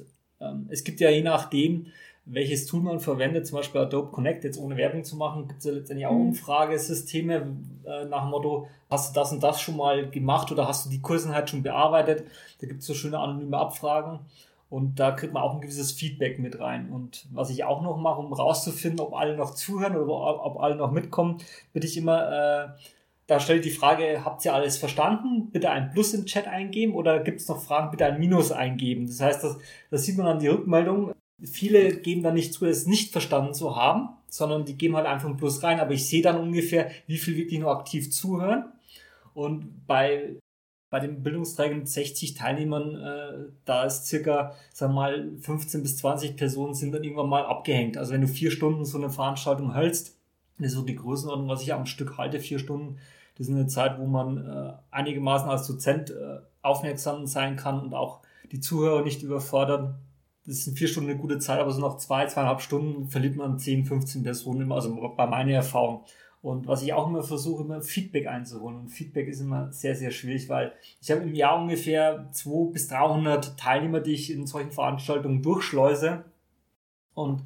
es 0.68 0.84
gibt 0.84 1.00
ja 1.00 1.10
je 1.10 1.22
nachdem, 1.22 1.86
welches 2.30 2.66
Tool 2.66 2.82
man 2.82 3.00
verwendet, 3.00 3.46
zum 3.46 3.56
Beispiel 3.56 3.80
Adobe 3.80 4.10
Connect, 4.10 4.44
jetzt 4.44 4.58
ohne 4.58 4.76
Werbung 4.76 5.02
zu 5.02 5.16
machen, 5.16 5.48
gibt 5.48 5.60
es 5.60 5.64
ja 5.64 5.72
letztendlich 5.72 6.06
auch 6.06 6.12
mhm. 6.12 6.28
Umfragesysteme 6.28 7.56
äh, 7.86 8.04
nach 8.04 8.22
dem 8.22 8.30
Motto, 8.30 8.68
hast 8.90 9.10
du 9.10 9.20
das 9.20 9.32
und 9.32 9.42
das 9.42 9.60
schon 9.60 9.76
mal 9.76 10.10
gemacht 10.10 10.52
oder 10.52 10.68
hast 10.68 10.86
du 10.86 10.90
die 10.90 11.00
Kursen 11.00 11.34
halt 11.34 11.48
schon 11.48 11.62
bearbeitet? 11.62 12.24
Da 12.60 12.66
gibt 12.66 12.80
es 12.80 12.86
so 12.86 12.94
schöne 12.94 13.18
anonyme 13.18 13.56
Abfragen 13.56 14.20
und 14.68 15.00
da 15.00 15.12
kriegt 15.12 15.32
man 15.32 15.42
auch 15.42 15.54
ein 15.54 15.62
gewisses 15.62 15.92
Feedback 15.92 16.38
mit 16.38 16.60
rein. 16.60 16.90
Und 16.90 17.26
was 17.32 17.48
ich 17.48 17.64
auch 17.64 17.80
noch 17.80 17.96
mache, 17.96 18.20
um 18.20 18.32
rauszufinden, 18.32 19.00
ob 19.00 19.14
alle 19.14 19.34
noch 19.34 19.54
zuhören 19.54 19.96
oder 19.96 20.44
ob 20.44 20.60
alle 20.60 20.76
noch 20.76 20.90
mitkommen, 20.90 21.38
bitte 21.72 21.86
ich 21.86 21.96
immer, 21.96 22.30
äh, 22.30 22.68
da 23.28 23.38
stelle 23.38 23.60
ich 23.60 23.64
die 23.66 23.70
Frage, 23.70 24.24
habt 24.24 24.42
ihr 24.44 24.54
alles 24.54 24.78
verstanden? 24.78 25.50
Bitte 25.50 25.70
ein 25.70 25.90
Plus 25.90 26.14
im 26.14 26.24
Chat 26.24 26.48
eingeben 26.48 26.94
oder 26.94 27.20
gibt 27.20 27.40
es 27.40 27.48
noch 27.48 27.62
Fragen, 27.62 27.90
bitte 27.90 28.06
ein 28.06 28.18
Minus 28.18 28.50
eingeben. 28.50 29.06
Das 29.06 29.20
heißt, 29.20 29.44
das, 29.44 29.58
das 29.90 30.04
sieht 30.04 30.16
man 30.16 30.26
an 30.26 30.38
die 30.38 30.48
Rückmeldung. 30.48 31.12
Viele 31.44 31.98
geben 31.98 32.22
dann 32.22 32.34
nicht 32.34 32.54
zu, 32.54 32.64
es 32.64 32.86
nicht 32.86 33.12
verstanden 33.12 33.52
zu 33.52 33.76
haben, 33.76 34.08
sondern 34.28 34.64
die 34.64 34.78
geben 34.78 34.96
halt 34.96 35.06
einfach 35.06 35.28
ein 35.28 35.36
Plus 35.36 35.62
rein. 35.62 35.78
Aber 35.78 35.92
ich 35.92 36.08
sehe 36.08 36.22
dann 36.22 36.40
ungefähr, 36.40 36.90
wie 37.06 37.18
viel 37.18 37.36
wirklich 37.36 37.60
nur 37.60 37.70
aktiv 37.70 38.10
zuhören. 38.10 38.72
Und 39.34 39.86
bei 39.86 40.38
bei 40.90 41.00
den 41.00 41.22
Bildungsträgern 41.22 41.80
mit 41.80 41.88
60 41.88 42.32
Teilnehmern, 42.32 42.96
äh, 42.96 43.52
da 43.66 43.84
ist 43.84 44.06
circa, 44.06 44.54
sagen 44.72 44.94
wir 44.94 45.00
mal, 45.00 45.32
15 45.40 45.82
bis 45.82 45.98
20 45.98 46.36
Personen 46.36 46.72
sind 46.72 46.92
dann 46.92 47.04
irgendwann 47.04 47.28
mal 47.28 47.44
abgehängt. 47.44 47.98
Also 47.98 48.14
wenn 48.14 48.22
du 48.22 48.26
vier 48.26 48.50
Stunden 48.50 48.86
so 48.86 48.96
eine 48.96 49.10
Veranstaltung 49.10 49.74
hältst, 49.74 50.16
das 50.58 50.68
ist 50.68 50.72
so 50.74 50.82
die 50.82 50.96
Größenordnung, 50.96 51.48
was 51.48 51.62
ich 51.62 51.74
am 51.74 51.86
Stück 51.86 52.16
halte, 52.16 52.40
vier 52.40 52.58
Stunden, 52.58 52.96
das 53.38 53.48
ist 53.48 53.54
eine 53.54 53.68
Zeit, 53.68 53.98
wo 53.98 54.06
man 54.06 54.36
äh, 54.38 54.72
einigermaßen 54.90 55.48
als 55.48 55.66
Dozent 55.66 56.10
äh, 56.10 56.40
aufmerksam 56.60 57.26
sein 57.26 57.56
kann 57.56 57.80
und 57.80 57.94
auch 57.94 58.20
die 58.50 58.60
Zuhörer 58.60 59.02
nicht 59.02 59.22
überfordern. 59.22 59.98
Das 60.44 60.64
sind 60.64 60.76
vier 60.76 60.88
Stunden 60.88 61.10
eine 61.10 61.18
gute 61.18 61.38
Zeit, 61.38 61.60
aber 61.60 61.70
so 61.70 61.80
nach 61.80 61.98
zwei, 61.98 62.26
zweieinhalb 62.26 62.60
Stunden 62.60 63.08
verliert 63.08 63.36
man 63.36 63.58
10, 63.58 63.84
15 63.84 64.22
Personen 64.22 64.62
immer, 64.62 64.74
also 64.74 65.14
bei 65.16 65.26
meiner 65.26 65.52
Erfahrung. 65.52 66.04
Und 66.40 66.66
was 66.66 66.82
ich 66.82 66.92
auch 66.92 67.08
immer 67.08 67.22
versuche, 67.22 67.62
immer 67.62 67.82
Feedback 67.82 68.26
einzuholen. 68.26 68.78
Und 68.78 68.88
Feedback 68.88 69.28
ist 69.28 69.40
immer 69.40 69.72
sehr, 69.72 69.94
sehr 69.94 70.10
schwierig, 70.10 70.48
weil 70.48 70.72
ich 71.00 71.10
habe 71.10 71.22
im 71.22 71.34
Jahr 71.34 71.60
ungefähr 71.60 72.28
200 72.32 72.72
bis 72.72 72.88
300 72.88 73.58
Teilnehmer, 73.58 74.00
die 74.00 74.14
ich 74.14 74.32
in 74.32 74.46
solchen 74.46 74.70
Veranstaltungen 74.70 75.42
durchschleuse. 75.42 76.24
Und 77.14 77.42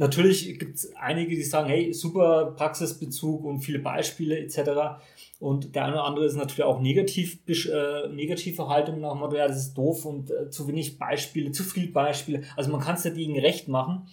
natürlich 0.00 0.58
gibt 0.58 0.76
es 0.76 0.96
einige, 0.96 1.36
die 1.36 1.42
sagen, 1.42 1.68
hey, 1.68 1.92
super 1.92 2.54
Praxisbezug 2.56 3.44
und 3.44 3.60
viele 3.60 3.78
Beispiele 3.78 4.38
etc. 4.38 5.02
Und 5.38 5.74
der 5.74 5.84
eine 5.84 5.94
oder 5.94 6.04
andere 6.04 6.24
ist 6.24 6.36
natürlich 6.36 6.64
auch 6.64 6.80
negativ, 6.80 7.38
äh, 7.46 8.08
negative 8.08 8.66
Haltung 8.68 9.00
nach 9.00 9.12
dem 9.12 9.20
Motto, 9.20 9.36
ja, 9.36 9.46
das 9.46 9.58
ist 9.58 9.74
doof 9.74 10.06
und 10.06 10.30
äh, 10.30 10.48
zu 10.48 10.66
wenig 10.66 10.98
Beispiele, 10.98 11.52
zu 11.52 11.62
viel 11.62 11.92
Beispiele. 11.92 12.42
Also 12.56 12.70
man 12.70 12.80
kann 12.80 12.96
es 12.96 13.04
ja 13.04 13.10
dagegen 13.10 13.38
recht 13.38 13.68
machen. 13.68 14.08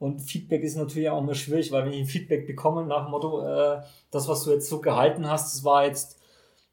Und 0.00 0.20
Feedback 0.20 0.62
ist 0.62 0.76
natürlich 0.76 1.08
auch 1.08 1.20
immer 1.20 1.34
schwierig, 1.34 1.72
weil 1.72 1.84
wenn 1.84 1.92
ich 1.92 2.00
ein 2.00 2.06
Feedback 2.06 2.46
bekomme 2.46 2.84
nach 2.84 3.04
dem 3.04 3.10
Motto, 3.12 3.42
äh, 3.42 3.80
das, 4.10 4.28
was 4.28 4.44
du 4.44 4.52
jetzt 4.52 4.68
so 4.68 4.80
gehalten 4.80 5.28
hast, 5.28 5.54
das 5.54 5.64
war 5.64 5.86
jetzt 5.86 6.20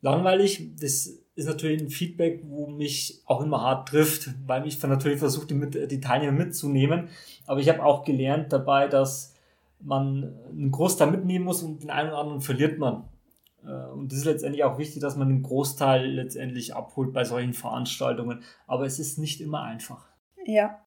langweilig, 0.02 0.72
das 0.80 1.20
ist 1.36 1.48
natürlich 1.48 1.82
ein 1.82 1.90
Feedback, 1.90 2.42
wo 2.46 2.68
mich 2.68 3.22
auch 3.26 3.42
immer 3.42 3.62
hart 3.62 3.90
trifft, 3.90 4.30
weil 4.48 4.66
ich 4.66 4.82
natürlich 4.82 5.20
versuche, 5.20 5.48
die, 5.48 5.88
die 5.88 6.00
Teilnehmer 6.00 6.32
mitzunehmen. 6.32 7.10
Aber 7.46 7.60
ich 7.60 7.70
habe 7.70 7.84
auch 7.84 8.06
gelernt 8.06 8.54
dabei, 8.54 8.88
dass 8.88 9.36
man 9.82 10.34
einen 10.50 10.72
Großteil 10.72 11.12
mitnehmen 11.12 11.46
muss 11.46 11.62
und 11.62 11.84
den 11.84 11.90
einen 11.90 12.10
oder 12.10 12.20
anderen 12.20 12.42
verliert 12.42 12.80
man. 12.80 13.04
Äh, 13.66 13.92
und 13.92 14.12
das 14.12 14.20
ist 14.20 14.26
letztendlich 14.26 14.64
auch 14.64 14.78
wichtig, 14.78 15.02
dass 15.02 15.18
man 15.18 15.28
den 15.28 15.44
Großteil 15.44 16.06
letztendlich 16.10 16.74
abholt 16.74 17.14
bei 17.14 17.26
solchen 17.26 17.54
Veranstaltungen. 17.54 18.42
Aber 18.66 18.86
es 18.86 19.00
ist 19.00 19.20
nicht 19.20 19.42
immer 19.42 19.64
einfach. 19.64 20.08
Ja, 20.46 20.86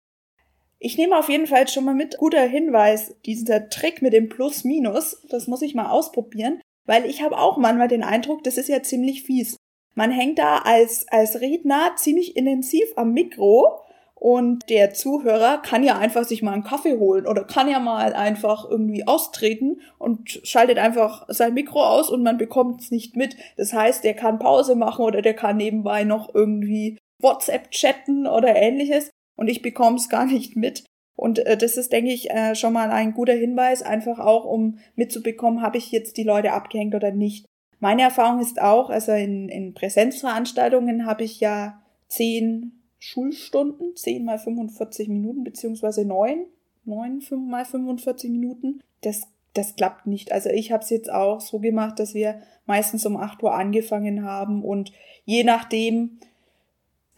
ich 0.79 0.97
nehme 0.97 1.19
auf 1.19 1.29
jeden 1.29 1.47
Fall 1.47 1.67
schon 1.67 1.85
mal 1.85 1.95
mit. 1.95 2.19
Guter 2.19 2.47
Hinweis, 2.47 3.17
dieser 3.27 3.69
Trick 3.69 4.01
mit 4.01 4.13
dem 4.13 4.29
Plus-Minus, 4.29 5.27
das 5.29 5.49
muss 5.49 5.63
ich 5.63 5.75
mal 5.75 5.91
ausprobieren, 5.91 6.61
weil 6.87 7.05
ich 7.05 7.23
habe 7.23 7.37
auch 7.37 7.57
manchmal 7.57 7.89
den 7.89 8.05
Eindruck, 8.05 8.45
das 8.45 8.59
ist 8.59 8.69
ja 8.69 8.83
ziemlich 8.83 9.25
fies. 9.25 9.57
Man 9.99 10.13
hängt 10.13 10.39
da 10.39 10.59
als, 10.59 11.09
als 11.09 11.41
Redner 11.41 11.97
ziemlich 11.97 12.37
intensiv 12.37 12.85
am 12.95 13.15
Mikro 13.15 13.81
und 14.15 14.71
der 14.71 14.95
Zuhörer 14.95 15.59
kann 15.59 15.83
ja 15.83 15.99
einfach 15.99 16.23
sich 16.23 16.41
mal 16.41 16.53
einen 16.53 16.63
Kaffee 16.63 16.99
holen 16.99 17.27
oder 17.27 17.43
kann 17.43 17.69
ja 17.69 17.81
mal 17.81 18.13
einfach 18.13 18.65
irgendwie 18.71 19.09
austreten 19.09 19.81
und 19.99 20.41
schaltet 20.45 20.79
einfach 20.79 21.27
sein 21.27 21.53
Mikro 21.53 21.83
aus 21.85 22.11
und 22.11 22.23
man 22.23 22.39
bekommt 22.39 22.81
es 22.81 22.93
nicht 22.93 23.17
mit. 23.17 23.37
Das 23.57 23.73
heißt, 23.73 24.05
der 24.05 24.15
kann 24.15 24.39
Pause 24.39 24.77
machen 24.77 25.05
oder 25.05 25.21
der 25.21 25.35
kann 25.35 25.57
nebenbei 25.57 26.05
noch 26.05 26.33
irgendwie 26.33 26.97
WhatsApp 27.21 27.73
chatten 27.73 28.29
oder 28.29 28.55
ähnliches 28.55 29.11
und 29.37 29.49
ich 29.49 29.63
bekomme 29.63 29.97
es 29.97 30.09
gar 30.09 30.27
nicht 30.27 30.55
mit. 30.55 30.85
Und 31.17 31.41
äh, 31.41 31.57
das 31.57 31.77
ist, 31.77 31.93
denke 31.93 32.13
ich, 32.13 32.31
äh, 32.31 32.55
schon 32.55 32.73
mal 32.73 32.93
ein 32.93 33.15
guter 33.15 33.33
Hinweis, 33.33 33.83
einfach 33.83 34.21
auch, 34.21 34.45
um 34.45 34.79
mitzubekommen, 34.95 35.61
habe 35.61 35.77
ich 35.77 35.91
jetzt 35.91 36.19
die 36.19 36.23
Leute 36.23 36.53
abgehängt 36.53 36.95
oder 36.95 37.11
nicht. 37.11 37.48
Meine 37.81 38.03
Erfahrung 38.03 38.41
ist 38.41 38.61
auch, 38.61 38.91
also 38.91 39.13
in, 39.13 39.49
in 39.49 39.75
Präsenzveranstaltungen 39.75 41.07
habe 41.07 41.25
ich 41.25 41.41
ja 41.41 41.81
zehn 42.09 42.73
Schulstunden, 42.99 43.95
zehn 43.95 44.25
mal 44.25 44.39
45 44.39 45.09
Minuten, 45.09 45.45
beziehungsweise 45.45 46.05
neun, 46.05 46.47
neun 46.85 47.23
mal 47.49 47.65
45 47.65 48.31
Minuten. 48.31 48.81
Das, 49.03 49.29
das 49.55 49.77
klappt 49.77 50.07
nicht. 50.07 50.33
Also 50.33 50.51
ich 50.51 50.73
habe 50.73 50.83
es 50.83 50.91
jetzt 50.91 51.11
auch 51.11 51.41
so 51.41 51.61
gemacht, 51.61 52.01
dass 52.01 52.15
wir 52.15 52.43
meistens 52.67 53.07
um 53.07 53.17
8 53.17 53.43
Uhr 53.43 53.55
angefangen 53.55 54.25
haben 54.25 54.65
und 54.65 54.93
je 55.25 55.45
nachdem, 55.45 56.19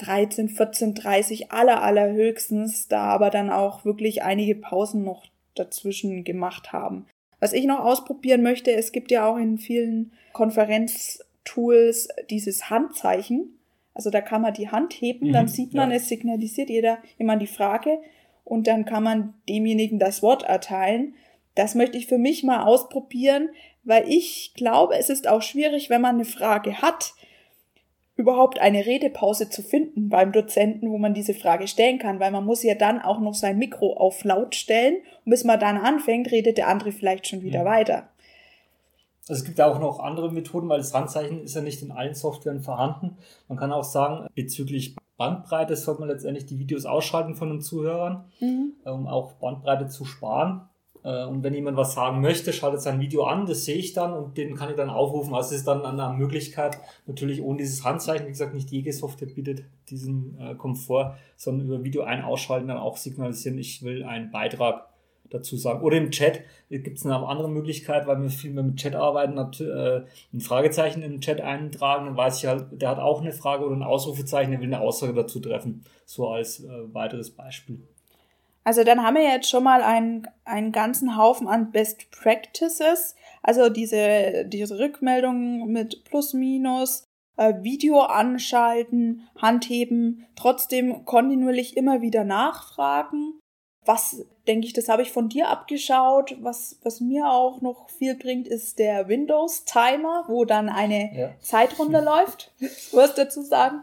13, 0.01 0.49
14, 0.49 0.95
30 0.95 1.53
aller, 1.53 1.83
allerhöchstens, 1.83 2.89
da 2.89 3.05
aber 3.05 3.31
dann 3.31 3.51
auch 3.51 3.85
wirklich 3.85 4.23
einige 4.23 4.55
Pausen 4.55 5.05
noch 5.05 5.27
dazwischen 5.55 6.25
gemacht 6.25 6.73
haben. 6.73 7.07
Was 7.41 7.53
ich 7.53 7.65
noch 7.65 7.81
ausprobieren 7.81 8.43
möchte, 8.43 8.71
es 8.73 8.93
gibt 8.93 9.11
ja 9.11 9.27
auch 9.27 9.37
in 9.37 9.59
vielen 9.59 10.13
Konferenztools 10.33 12.09
dieses 12.29 12.71
Handzeichen. 12.71 13.59
Also 13.95 14.11
da 14.11 14.21
kann 14.21 14.43
man 14.43 14.55
die 14.55 14.69
Hand 14.69 14.93
heben, 14.95 15.29
mhm, 15.29 15.33
dann 15.33 15.49
sieht 15.49 15.75
man, 15.75 15.91
ja. 15.91 15.97
es 15.97 16.09
signalisiert 16.09 16.71
jeder 16.71 16.99
immer 17.19 17.37
die 17.37 17.47
Frage 17.47 17.99
und 18.45 18.67
dann 18.67 18.85
kann 18.85 19.03
man 19.03 19.35
demjenigen 19.49 19.99
das 19.99 20.23
Wort 20.23 20.43
erteilen. 20.43 21.15
Das 21.55 21.75
möchte 21.75 21.99
ich 21.99 22.07
für 22.07 22.19
mich 22.19 22.45
mal 22.45 22.63
ausprobieren, 22.63 23.49
weil 23.83 24.09
ich 24.09 24.53
glaube, 24.55 24.97
es 24.97 25.11
ist 25.11 25.29
auch 25.29 25.43
schwierig, 25.43 25.91
wenn 25.91 26.01
man 26.01 26.17
eine 26.17 26.25
Frage 26.25 26.81
hat, 26.83 27.15
überhaupt 28.21 28.61
eine 28.61 28.85
Redepause 28.85 29.49
zu 29.49 29.63
finden 29.63 30.11
beim 30.11 30.31
Dozenten, 30.33 30.91
wo 30.91 30.99
man 30.99 31.15
diese 31.15 31.35
Frage 31.35 31.67
stellen 31.67 31.99
kann, 31.99 32.21
weil 32.21 32.31
man 32.31 32.45
muss 32.45 32.63
ja 32.63 32.75
dann 32.75 33.01
auch 33.01 33.19
noch 33.19 33.35
sein 33.35 33.59
Mikro 33.59 33.95
auf 33.95 34.23
laut 34.25 34.55
stellen 34.55 34.97
und 35.25 35.31
bis 35.31 35.45
man 35.45 35.59
dann 35.59 35.79
anfängt, 35.79 36.31
redet 36.31 36.59
der 36.59 36.69
andere 36.69 36.93
vielleicht 36.93 37.27
schon 37.27 37.43
wieder 37.43 37.61
ja. 37.61 37.65
weiter. 37.65 38.09
Also 39.29 39.41
es 39.41 39.45
gibt 39.45 39.61
auch 39.61 39.79
noch 39.79 40.01
andere 40.01 40.31
Methoden, 40.31 40.69
weil 40.69 40.79
das 40.79 40.93
Handzeichen 40.93 41.43
ist 41.45 41.55
ja 41.55 41.63
nicht 41.63 41.83
in 41.83 41.93
allen 41.93 42.15
Softwaren 42.15 42.61
vorhanden. 42.61 43.17
Man 43.49 43.57
kann 43.57 43.73
auch 43.73 43.85
sagen, 43.85 44.29
bezüglich 44.35 44.97
Bandbreite 45.17 45.77
sollte 45.77 46.01
man 46.01 46.11
letztendlich 46.11 46.47
die 46.47 46.59
Videos 46.59 46.85
ausschalten 46.85 47.35
von 47.35 47.49
den 47.49 47.61
Zuhörern, 47.61 48.25
mhm. 48.41 48.75
um 48.85 49.07
auch 49.07 49.33
Bandbreite 49.33 49.89
zu 49.89 50.05
sparen. 50.05 50.69
Äh, 51.03 51.25
und 51.25 51.43
wenn 51.43 51.55
jemand 51.55 51.77
was 51.77 51.95
sagen 51.95 52.21
möchte, 52.21 52.53
schaltet 52.53 52.83
sein 52.83 53.01
Video 53.01 53.25
an, 53.25 53.47
das 53.47 53.65
sehe 53.65 53.77
ich 53.77 53.93
dann 53.93 54.13
und 54.13 54.37
den 54.37 54.55
kann 54.55 54.71
ich 54.71 54.77
dann 54.77 54.91
aufrufen. 54.91 55.35
Also 55.35 55.51
es 55.51 55.61
ist 55.61 55.67
dann 55.67 55.85
eine 55.85 56.17
Möglichkeit, 56.17 56.79
natürlich 57.07 57.43
ohne 57.43 57.59
dieses 57.59 57.85
Handzeichen, 57.85 58.27
wie 58.27 58.31
gesagt, 58.31 58.55
nicht 58.55 58.71
jede 58.71 58.93
Software 58.93 59.29
bietet 59.29 59.65
diesen 59.89 60.39
äh, 60.39 60.55
Komfort, 60.55 61.17
sondern 61.37 61.67
über 61.67 61.85
Video 61.85 62.03
ein 62.03 62.23
ausschalten 62.23 62.69
dann 62.69 62.79
auch 62.79 62.97
signalisieren, 62.97 63.59
ich 63.59 63.83
will 63.83 64.05
einen 64.05 64.31
Beitrag 64.31 64.87
dazu 65.31 65.57
sagen. 65.57 65.83
Oder 65.83 65.97
im 65.97 66.11
Chat 66.11 66.41
gibt 66.69 66.99
es 66.99 67.07
eine 67.07 67.17
andere 67.17 67.49
Möglichkeit, 67.49 68.07
weil 68.07 68.21
wir 68.21 68.31
viel 68.31 68.51
mehr 68.51 68.65
mit 68.65 68.77
Chat 68.77 68.95
arbeiten, 68.95 69.39
äh, 69.39 70.03
ein 70.33 70.41
Fragezeichen 70.41 71.03
im 71.03 71.21
Chat 71.21 71.41
eintragen, 71.41 72.07
dann 72.07 72.17
weiß 72.17 72.39
ich 72.39 72.47
halt, 72.47 72.67
der 72.73 72.91
hat 72.91 72.99
auch 72.99 73.21
eine 73.21 73.33
Frage 73.33 73.65
oder 73.65 73.77
ein 73.77 73.83
Ausrufezeichen, 73.83 74.51
der 74.51 74.61
will 74.61 74.67
eine 74.67 74.81
Aussage 74.81 75.15
dazu 75.15 75.41
treffen. 75.41 75.85
So 76.05 76.29
als 76.29 76.65
äh, 76.65 76.69
weiteres 76.93 77.31
Beispiel. 77.31 77.87
Also 78.65 78.85
dann 78.85 79.03
haben 79.03 79.17
wir 79.17 79.23
jetzt 79.23 79.49
schon 79.49 79.65
mal 79.65 79.83
einen, 79.83 80.29
einen 80.45 80.73
ganzen 80.73 81.17
Haufen 81.17 81.49
an 81.49 81.71
Best 81.71 82.11
Practices, 82.11 83.15
also 83.43 83.71
diese, 83.71 84.45
diese 84.47 84.79
Rückmeldungen 84.79 85.67
mit 85.67 86.05
Plus, 86.05 86.35
Minus, 86.35 87.05
äh, 87.37 87.55
Video 87.63 88.01
anschalten, 88.01 89.29
Handheben, 89.41 90.27
trotzdem 90.37 91.07
kontinuierlich 91.07 91.77
immer 91.77 92.03
wieder 92.03 92.23
nachfragen. 92.25 93.41
Was, 93.87 94.27
denke 94.47 94.67
ich, 94.67 94.75
das 94.75 94.91
habe 94.91 95.01
ich 95.01 95.11
von 95.11 95.31
dir 95.31 95.49
abgeschaut. 95.49 96.37
Was, 96.43 96.79
was 96.83 97.01
mir 97.01 97.31
auch 97.31 97.63
noch 97.63 97.89
viel 97.89 98.15
bringt, 98.15 98.47
ist 98.47 98.79
der 98.79 99.09
Windows-Timer, 99.09 100.25
wo 100.29 100.45
dann 100.45 100.69
eine 100.69 101.19
ja. 101.19 101.31
Zeit 101.41 101.79
runterläuft. 101.79 102.53
Was 102.93 103.15
dazu 103.15 103.43
sagen? 103.43 103.83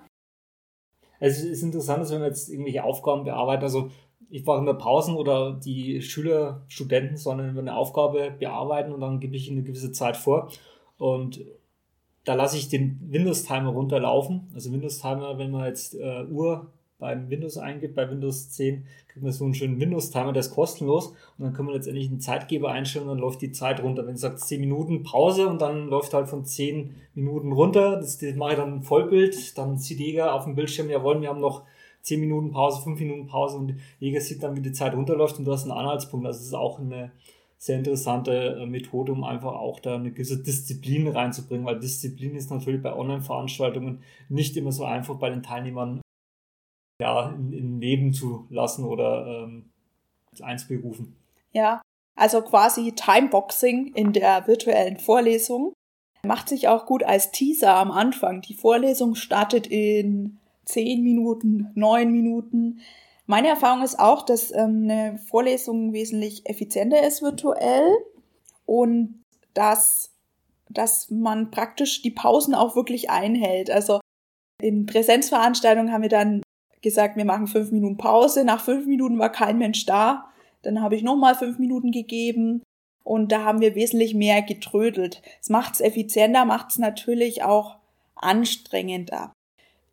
Es 1.20 1.42
ist 1.42 1.64
interessant, 1.64 2.04
dass 2.04 2.12
wenn 2.12 2.22
wir 2.22 2.28
jetzt 2.28 2.48
irgendwelche 2.48 2.84
Aufgaben 2.84 3.24
bearbeiten, 3.24 3.64
also 3.64 3.90
ich 4.30 4.46
mache 4.46 4.60
immer 4.60 4.74
Pausen 4.74 5.16
oder 5.16 5.54
die 5.54 6.02
Schüler, 6.02 6.62
Studenten 6.68 7.18
sollen 7.18 7.58
eine 7.58 7.76
Aufgabe 7.76 8.34
bearbeiten 8.38 8.92
und 8.92 9.02
dann 9.02 9.20
gebe 9.20 9.36
ich 9.36 9.48
ihnen 9.48 9.60
eine 9.60 9.68
gewisse 9.68 9.92
Zeit 9.92 10.18
vor. 10.18 10.52
Und 10.98 11.42
da 12.26 12.34
lasse 12.34 12.58
ich 12.58 12.68
den 12.68 13.00
Windows-Timer 13.10 13.70
runterlaufen. 13.70 14.50
Also 14.54 14.72
Windows-Timer, 14.72 15.38
wenn 15.38 15.52
man 15.52 15.66
jetzt 15.66 15.96
äh, 15.96 16.26
Uhr 16.26 16.68
beim 17.00 17.30
Windows 17.30 17.58
eingibt, 17.58 17.96
bei 17.96 18.10
Windows 18.10 18.50
10, 18.50 18.86
kriegt 19.08 19.24
man 19.24 19.32
so 19.32 19.46
einen 19.46 19.54
schönen 19.54 19.80
Windows-Timer, 19.80 20.34
der 20.34 20.42
ist 20.42 20.54
kostenlos. 20.54 21.10
Und 21.38 21.46
dann 21.46 21.54
kann 21.54 21.66
man 21.66 21.76
letztendlich 21.76 22.10
einen 22.10 22.20
Zeitgeber 22.20 22.72
einstellen 22.72 23.06
und 23.06 23.12
dann 23.12 23.20
läuft 23.20 23.42
die 23.42 23.52
Zeit 23.52 23.82
runter. 23.82 24.06
Wenn 24.06 24.16
es 24.16 24.22
sagt 24.22 24.40
10 24.40 24.60
Minuten 24.60 25.04
Pause 25.04 25.48
und 25.48 25.62
dann 25.62 25.88
läuft 25.88 26.14
halt 26.14 26.28
von 26.28 26.44
10 26.44 26.96
Minuten 27.14 27.54
runter, 27.54 27.98
das, 27.98 28.18
das 28.18 28.36
mache 28.36 28.52
ich 28.52 28.58
dann 28.58 28.82
Vollbild, 28.82 29.58
dann 29.58 29.78
sieht 29.78 30.00
Jäger 30.00 30.34
auf 30.34 30.44
dem 30.44 30.56
Bildschirm, 30.56 30.90
jawohl, 30.90 31.22
wir 31.22 31.30
haben 31.30 31.40
noch 31.40 31.64
10 32.08 32.22
Minuten 32.22 32.52
Pause, 32.52 32.82
5 32.84 33.00
Minuten 33.02 33.28
Pause 33.28 33.58
und 33.58 33.76
Jäger 34.00 34.22
sieht 34.22 34.42
dann, 34.42 34.56
wie 34.56 34.62
die 34.62 34.72
Zeit 34.72 34.94
runterläuft 34.94 35.38
und 35.40 35.46
du 35.46 35.52
hast 35.52 35.64
einen 35.64 35.74
Anhaltspunkt. 35.74 36.26
Also 36.26 36.40
es 36.40 36.48
ist 36.48 36.54
auch 36.54 36.80
eine 36.80 37.12
sehr 37.58 37.78
interessante 37.78 38.60
äh, 38.62 38.66
Methode, 38.66 39.12
um 39.12 39.26
einfach 39.26 39.54
auch 39.54 39.82
da 39.82 39.96
eine 39.96 40.12
gewisse 40.12 40.42
Disziplin 40.42 41.10
reinzubringen, 41.10 41.66
weil 41.66 41.80
Disziplin 41.80 42.36
ist 42.36 42.50
natürlich 42.50 42.82
bei 42.82 42.96
Online-Veranstaltungen 42.96 44.04
nicht 44.30 44.56
immer 44.56 44.72
so 44.72 44.86
einfach 44.86 45.16
bei 45.16 45.30
den 45.30 45.44
Teilnehmern 45.44 46.00
ja, 47.02 47.30
in, 47.32 47.52
in 47.52 47.82
Leben 47.82 48.14
zu 48.14 48.48
lassen 48.50 48.86
oder 48.86 49.44
ähm, 49.44 49.70
einzuberufen. 50.42 51.18
Ja, 51.52 51.82
also 52.16 52.42
quasi 52.42 52.94
Timeboxing 52.94 53.94
in 53.96 54.14
der 54.14 54.48
virtuellen 54.48 54.98
Vorlesung. 54.98 55.74
macht 56.24 56.48
sich 56.48 56.70
auch 56.70 56.86
gut 56.86 57.04
als 57.04 57.32
Teaser 57.32 57.76
am 57.76 57.92
Anfang. 57.92 58.42
Die 58.42 58.54
Vorlesung 58.54 59.16
startet 59.16 59.68
in 59.68 60.40
zehn 60.68 61.04
Minuten, 61.04 61.72
neun 61.76 62.12
Minuten. 62.12 62.80
Meine 63.26 63.50
Erfahrung 63.50 63.84
ist 63.84 64.00
auch, 64.00 64.24
dass 64.24 64.52
ähm, 64.52 64.84
eine 64.84 65.18
Vorlesung 65.18 65.94
wesentlich 65.94 66.48
effizienter 66.48 67.06
ist 67.06 67.22
virtuell 67.22 67.98
und 68.66 69.24
dass, 69.54 70.14
dass 70.70 71.10
man 71.10 71.52
praktisch 71.52 72.02
die 72.02 72.12
Pausen 72.12 72.54
auch 72.54 72.76
wirklich 72.76 73.10
einhält. 73.10 73.72
Also 73.72 74.00
in 74.62 74.86
Präsenzveranstaltungen 74.86 75.92
haben 75.92 76.04
wir 76.04 76.10
dann 76.10 76.42
gesagt, 76.82 77.18
wir 77.18 77.26
machen 77.26 77.48
fünf 77.48 77.72
Minuten 77.72 77.98
Pause. 77.98 78.46
Nach 78.46 78.64
fünf 78.64 78.86
Minuten 78.86 79.20
war 79.20 79.32
kein 79.32 79.58
Mensch 79.58 79.86
da. 79.86 80.30
Dann 80.62 80.82
habe 80.82 80.96
ich 80.96 81.04
nochmal 81.04 81.36
fünf 81.36 81.60
Minuten 81.60 81.92
gegeben 81.92 82.62
und 83.04 83.32
da 83.32 83.44
haben 83.44 83.62
wir 83.62 83.76
wesentlich 83.76 84.14
mehr 84.14 84.42
getrödelt. 84.42 85.22
Es 85.42 85.50
macht 85.50 85.76
es 85.76 85.82
effizienter, 85.82 86.46
macht 86.46 86.72
es 86.72 86.78
natürlich 86.78 87.44
auch 87.44 87.78
anstrengender. 88.16 89.34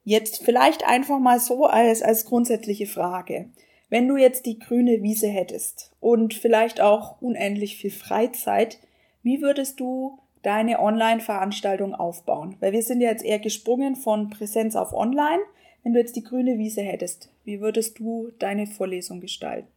Jetzt 0.05 0.45
vielleicht 0.45 0.87
einfach 0.87 1.19
mal 1.19 1.41
so 1.41 1.65
als, 1.65 2.03
als 2.03 2.27
grundsätzliche 2.27 2.87
Frage. 2.87 3.49
Wenn 3.89 4.07
du 4.07 4.17
jetzt 4.17 4.45
die 4.47 4.59
grüne 4.59 5.03
Wiese 5.03 5.29
hättest 5.29 5.93
und 6.01 6.35
vielleicht 6.35 6.81
auch 6.81 7.21
unendlich 7.23 7.77
viel 7.77 7.91
Freizeit, 7.91 8.79
wie 9.23 9.41
würdest 9.41 9.81
du 9.81 10.19
deine 10.43 10.81
Online-Veranstaltung 10.81 11.95
aufbauen? 11.95 12.57
Weil 12.61 12.73
wir 12.73 12.83
sind 12.83 13.01
ja 13.01 13.09
jetzt 13.09 13.25
eher 13.25 13.39
gesprungen 13.39 13.97
von 13.97 14.31
Präsenz 14.31 14.77
auf 14.77 14.93
Online. 14.93 15.41
Wenn 15.83 15.95
du 15.95 16.01
jetzt 16.01 16.17
die 16.17 16.23
grüne 16.23 16.59
Wiese 16.59 16.83
hättest, 16.83 17.31
wie 17.45 17.61
würdest 17.61 17.99
du 17.99 18.31
deine 18.39 18.67
Vorlesung 18.67 19.21
gestalten? 19.21 19.69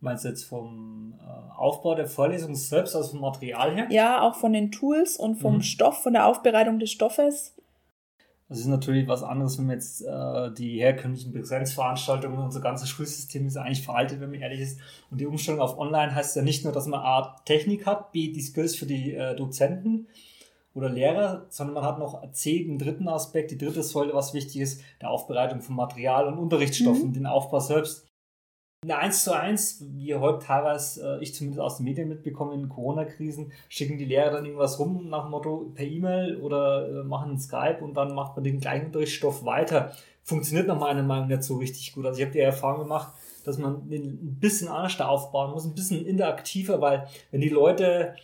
Meinst 0.00 0.24
du 0.24 0.28
jetzt 0.28 0.44
vom 0.44 1.14
äh, 1.20 1.58
Aufbau 1.58 1.94
der 1.94 2.06
Vorlesung 2.06 2.54
selbst, 2.54 2.96
also 2.96 3.10
vom 3.10 3.20
Material 3.20 3.74
her? 3.74 3.86
Ja, 3.90 4.22
auch 4.22 4.36
von 4.36 4.52
den 4.52 4.72
Tools 4.72 5.16
und 5.16 5.36
vom 5.36 5.56
mhm. 5.56 5.62
Stoff, 5.62 6.02
von 6.02 6.14
der 6.14 6.26
Aufbereitung 6.26 6.78
des 6.78 6.90
Stoffes. 6.90 7.54
Das 8.50 8.58
ist 8.58 8.66
natürlich 8.66 9.06
was 9.06 9.22
anderes, 9.22 9.58
wenn 9.58 9.66
man 9.66 9.76
jetzt 9.76 10.02
äh, 10.04 10.52
die 10.52 10.80
herkömmlichen 10.80 11.32
Präsenzveranstaltungen, 11.32 12.36
unser 12.40 12.60
ganzes 12.60 12.88
Schulsystem 12.88 13.46
ist 13.46 13.56
eigentlich 13.56 13.84
veraltet, 13.84 14.20
wenn 14.20 14.32
man 14.32 14.40
ehrlich 14.40 14.58
ist. 14.58 14.80
Und 15.08 15.20
die 15.20 15.26
Umstellung 15.26 15.60
auf 15.60 15.78
Online 15.78 16.12
heißt 16.12 16.34
ja 16.34 16.42
nicht 16.42 16.64
nur, 16.64 16.72
dass 16.72 16.88
man 16.88 16.98
A, 16.98 17.36
Technik 17.44 17.86
hat, 17.86 18.10
B, 18.10 18.32
die 18.32 18.40
Skills 18.40 18.74
für 18.74 18.86
die 18.86 19.14
äh, 19.14 19.36
Dozenten 19.36 20.08
oder 20.74 20.88
Lehrer, 20.88 21.46
sondern 21.48 21.74
man 21.74 21.84
hat 21.84 22.00
noch 22.00 22.28
C, 22.32 22.64
den 22.64 22.76
dritten 22.76 23.08
Aspekt, 23.08 23.52
die 23.52 23.58
dritte 23.58 23.84
Säule, 23.84 24.14
was 24.14 24.34
wichtig 24.34 24.60
ist, 24.60 24.82
der 25.00 25.10
Aufbereitung 25.10 25.60
von 25.60 25.76
Material 25.76 26.26
und 26.26 26.36
Unterrichtsstoffen, 26.36 27.10
mhm. 27.10 27.12
den 27.12 27.26
Aufbau 27.26 27.60
selbst. 27.60 28.09
Eine 28.82 28.96
1 28.96 29.24
zu 29.24 29.38
1, 29.38 29.84
wie 29.94 30.14
heute 30.14 30.46
teilweise 30.46 31.18
äh, 31.18 31.22
ich 31.22 31.34
zumindest 31.34 31.60
aus 31.60 31.76
den 31.76 31.84
Medien 31.84 32.08
mitbekomme, 32.08 32.54
in 32.54 32.70
Corona-Krisen, 32.70 33.52
schicken 33.68 33.98
die 33.98 34.06
Lehrer 34.06 34.30
dann 34.30 34.46
irgendwas 34.46 34.78
rum 34.78 35.10
nach 35.10 35.24
dem 35.24 35.32
Motto 35.32 35.70
per 35.74 35.84
E-Mail 35.84 36.38
oder 36.38 36.88
äh, 36.88 37.04
machen 37.04 37.38
Skype 37.38 37.80
und 37.82 37.92
dann 37.92 38.14
macht 38.14 38.36
man 38.36 38.44
den 38.44 38.58
gleichen 38.58 38.86
Unterrichtsstoff 38.86 39.44
weiter. 39.44 39.92
Funktioniert 40.22 40.66
nach 40.66 40.78
meiner 40.78 41.02
Meinung 41.02 41.28
nicht 41.28 41.42
so 41.42 41.58
richtig 41.58 41.92
gut. 41.92 42.06
Also 42.06 42.20
ich 42.20 42.24
habe 42.24 42.32
die 42.32 42.40
Erfahrung 42.40 42.84
gemacht, 42.84 43.12
dass 43.44 43.58
man 43.58 43.90
den 43.90 44.14
ein 44.14 44.38
bisschen 44.40 44.68
anders 44.68 44.98
aufbauen 44.98 45.50
muss, 45.50 45.66
ein 45.66 45.74
bisschen 45.74 46.06
interaktiver, 46.06 46.80
weil 46.80 47.06
wenn 47.32 47.42
die 47.42 47.50
Leute 47.50 48.14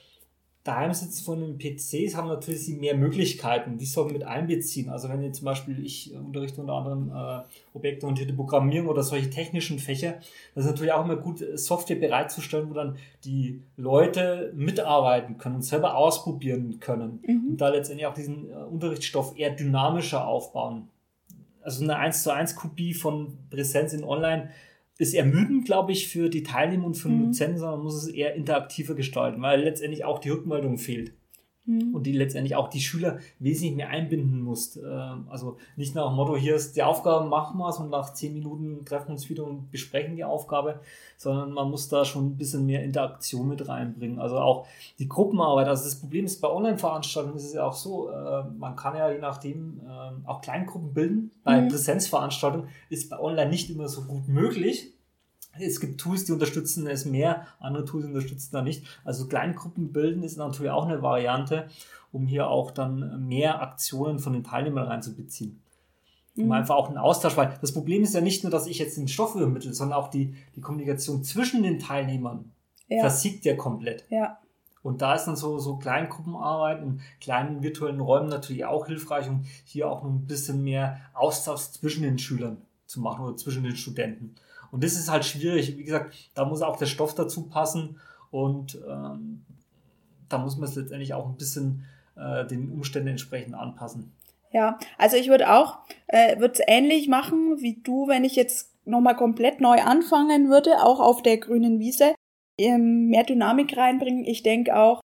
daheim 0.67 0.93
sitzen 0.93 1.25
von 1.25 1.41
den 1.41 1.59
PCs, 1.59 2.17
haben 2.17 2.29
natürlich 2.29 2.65
sie 2.65 2.75
mehr 2.75 2.97
Möglichkeiten, 2.97 3.79
die 3.79 3.87
soll 3.87 4.13
mit 4.13 4.25
einbeziehen. 4.25 4.89
Also 4.89 5.09
wenn 5.09 5.23
jetzt 5.23 5.39
zum 5.39 5.45
Beispiel 5.45 5.85
ich 5.85 6.13
äh, 6.13 6.17
unterrichte 6.17 6.61
unter 6.61 6.75
anderem 6.75 7.11
äh, 7.11 7.43
objektorientierte 7.75 8.33
Programmierung 8.33 8.89
oder 8.89 9.03
solche 9.03 9.31
technischen 9.31 9.79
Fächer, 9.79 10.15
das 10.55 10.65
ist 10.65 10.71
natürlich 10.71 10.93
auch 10.93 11.05
immer 11.05 11.17
gut, 11.17 11.41
äh, 11.41 11.57
Software 11.57 11.97
bereitzustellen, 11.97 12.69
wo 12.71 12.75
dann 12.75 12.97
die 13.25 13.63
Leute 13.77 14.53
mitarbeiten 14.55 15.39
können 15.39 15.57
und 15.57 15.63
selber 15.63 15.97
ausprobieren 15.97 16.81
können 16.81 17.21
mhm. 17.27 17.51
und 17.51 17.61
da 17.61 17.69
letztendlich 17.69 18.07
auch 18.07 18.15
diesen 18.15 18.51
äh, 18.51 18.55
Unterrichtsstoff 18.55 19.39
eher 19.39 19.51
dynamischer 19.51 20.27
aufbauen. 20.27 20.89
Also 21.63 21.83
eine 21.83 21.97
1 21.97 22.23
zu 22.23 22.33
1 22.33 22.57
Kopie 22.57 22.95
von 22.95 23.39
Präsenz 23.51 23.93
in 23.93 24.05
Online 24.05 24.51
ist 24.99 25.15
ermüdend, 25.15 25.65
glaube 25.65 25.93
ich, 25.93 26.09
für 26.09 26.29
die 26.29 26.43
Teilnehmer 26.43 26.87
und 26.87 26.95
für 26.95 27.09
den 27.09 27.19
mhm. 27.19 27.25
Dozenten, 27.27 27.59
sondern 27.59 27.79
man 27.79 27.85
muss 27.85 28.03
es 28.03 28.09
eher 28.09 28.35
interaktiver 28.35 28.95
gestalten, 28.95 29.43
weil 29.43 29.63
letztendlich 29.63 30.05
auch 30.05 30.19
die 30.19 30.31
Rückmeldung 30.31 30.79
fehlt. 30.79 31.13
Mhm. 31.67 31.95
Und 31.95 32.05
die 32.07 32.13
letztendlich 32.13 32.55
auch 32.55 32.69
die 32.69 32.81
Schüler 32.81 33.19
wesentlich 33.41 33.75
mehr 33.75 33.89
einbinden 33.89 34.41
muss. 34.41 34.77
Ähm, 34.77 35.27
also 35.29 35.59
nicht 35.77 35.95
nach 35.95 36.09
dem 36.09 36.17
Motto, 36.17 36.37
hier 36.37 36.55
ist 36.55 36.77
die 36.77 36.83
Aufgabe, 36.83 37.27
machen 37.27 37.59
wir 37.59 37.69
es 37.69 37.79
und 37.79 37.91
nach 37.91 38.13
zehn 38.15 38.33
Minuten 38.33 38.85
treffen 38.85 39.09
wir 39.09 39.13
uns 39.15 39.29
wieder 39.29 39.45
und 39.45 39.71
besprechen 39.71 40.17
die 40.17 40.25
Aufgabe, 40.25 40.81
sondern 41.17 41.53
man 41.53 41.71
muss 41.71 41.89
da 41.89 42.05
schon 42.05 42.27
ein 42.27 42.37
bisschen 42.37 42.67
mehr 42.67 42.85
Interaktion 42.85 43.49
mit 43.49 43.69
reinbringen. 43.69 44.19
Also 44.21 44.39
auch 44.39 44.67
die 44.99 45.09
Gruppenarbeit. 45.09 45.67
Also 45.67 45.85
das 45.85 45.99
Problem 45.99 46.25
ist 46.25 46.41
bei 46.41 46.49
Online-Veranstaltungen 46.49 47.37
ist 47.37 47.47
es 47.47 47.55
ja 47.55 47.65
auch 47.67 47.73
so, 47.73 48.11
äh, 48.11 48.45
man 48.57 48.77
kann 48.77 48.97
ja 48.97 49.11
je 49.11 49.19
nachdem 49.19 49.81
ähm, 49.83 50.23
auch 50.25 50.41
Kleingruppen 50.41 50.95
bilden. 50.95 51.31
Bei 51.43 51.61
mhm. 51.61 51.69
Präsenzveranstaltungen 51.69 52.69
ist 52.91 53.11
bei 53.11 53.19
Online 53.19 53.51
nicht 53.51 53.71
immer 53.71 53.89
so 53.89 54.03
gut 54.03 54.29
möglich 54.29 54.96
es 55.61 55.81
gibt 55.81 56.01
Tools, 56.01 56.25
die 56.25 56.33
unterstützen 56.33 56.87
es 56.87 57.05
mehr, 57.05 57.47
andere 57.59 57.85
Tools 57.85 58.05
unterstützen 58.07 58.51
da 58.53 58.63
nicht. 58.63 58.85
Also 59.05 59.27
Kleingruppen 59.27 59.93
bilden 59.93 60.23
ist 60.23 60.37
natürlich 60.37 60.71
auch 60.71 60.87
eine 60.87 61.03
Variante, 61.03 61.69
um 62.13 62.27
hier 62.27 62.49
auch 62.49 62.71
dann 62.71 63.27
mehr 63.27 63.63
Aktionen 63.63 64.19
von 64.19 64.33
den 64.33 64.45
Teilnehmern 64.45 64.87
reinzubeziehen. 64.87 65.61
Um 66.37 66.47
mhm. 66.47 66.53
einfach 66.53 66.75
auch 66.75 66.89
einen 66.89 66.99
Austausch, 66.99 67.37
weil 67.37 67.57
das 67.61 67.73
Problem 67.73 68.03
ist 68.03 68.15
ja 68.15 68.21
nicht 68.21 68.43
nur, 68.43 68.51
dass 68.51 68.67
ich 68.67 68.79
jetzt 68.79 68.97
den 68.97 69.09
Stoff 69.09 69.35
übermittle, 69.35 69.73
sondern 69.73 69.99
auch 69.99 70.09
die, 70.09 70.35
die 70.55 70.61
Kommunikation 70.61 71.25
zwischen 71.25 71.63
den 71.63 71.79
Teilnehmern 71.79 72.53
ja. 72.89 73.01
versiegt 73.01 73.45
ja 73.45 73.57
komplett. 73.57 74.05
Ja. 74.11 74.39
Und 74.83 75.03
da 75.03 75.17
ist 75.17 75.25
dann 75.25 75.35
so, 75.35 75.59
so 75.59 75.79
Kleingruppenarbeit 75.79 76.81
in 76.81 77.01
kleinen 77.21 77.63
virtuellen 77.63 77.99
Räumen 77.99 78.29
natürlich 78.29 78.67
auch 78.67 78.87
hilfreich, 78.87 79.29
um 79.29 79.45
hier 79.65 79.91
auch 79.91 80.05
noch 80.05 80.11
ein 80.11 80.27
bisschen 80.27 80.63
mehr 80.63 81.01
Austausch 81.13 81.73
zwischen 81.73 82.05
den 82.05 82.21
Schülern 82.21 82.59
zu 82.87 83.01
machen 83.01 83.25
oder 83.25 83.37
zwischen 83.37 83.65
den 83.65 83.75
Studenten. 83.75 84.37
Und 84.71 84.85
das 84.85 84.95
ist 84.95 85.11
halt 85.11 85.25
schwierig. 85.25 85.77
Wie 85.77 85.85
gesagt, 85.85 86.15
da 86.35 86.45
muss 86.45 86.63
auch 86.63 86.77
der 86.77 86.87
Stoff 86.87 87.15
dazu 87.15 87.49
passen 87.49 87.99
und 88.31 88.79
ähm, 88.89 89.45
da 90.29 90.39
muss 90.39 90.57
man 90.57 90.69
es 90.69 90.75
letztendlich 90.75 91.15
auch 91.15 91.27
ein 91.27 91.37
bisschen 91.37 91.85
äh, 92.17 92.47
den 92.47 92.71
Umständen 92.71 93.09
entsprechend 93.09 93.55
anpassen. 93.55 94.13
Ja, 94.53 94.79
also 94.99 95.17
ich 95.17 95.29
würde 95.29 95.53
auch, 95.53 95.79
äh, 96.07 96.39
würde 96.39 96.55
es 96.55 96.61
ähnlich 96.67 97.09
machen 97.09 97.61
wie 97.61 97.81
du, 97.83 98.09
wenn 98.09 98.25
ich 98.25 98.37
jetzt 98.37 98.73
nochmal 98.85 99.17
komplett 99.17 99.61
neu 99.61 99.83
anfangen 99.83 100.49
würde, 100.49 100.83
auch 100.83 101.01
auf 101.01 101.23
der 101.23 101.39
grünen 101.39 101.79
Wiese, 101.79 102.15
ähm, 102.59 103.09
mehr 103.09 103.25
Dynamik 103.25 103.77
reinbringen. 103.77 104.25
Ich 104.25 104.43
denke 104.43 104.77
auch, 104.77 105.01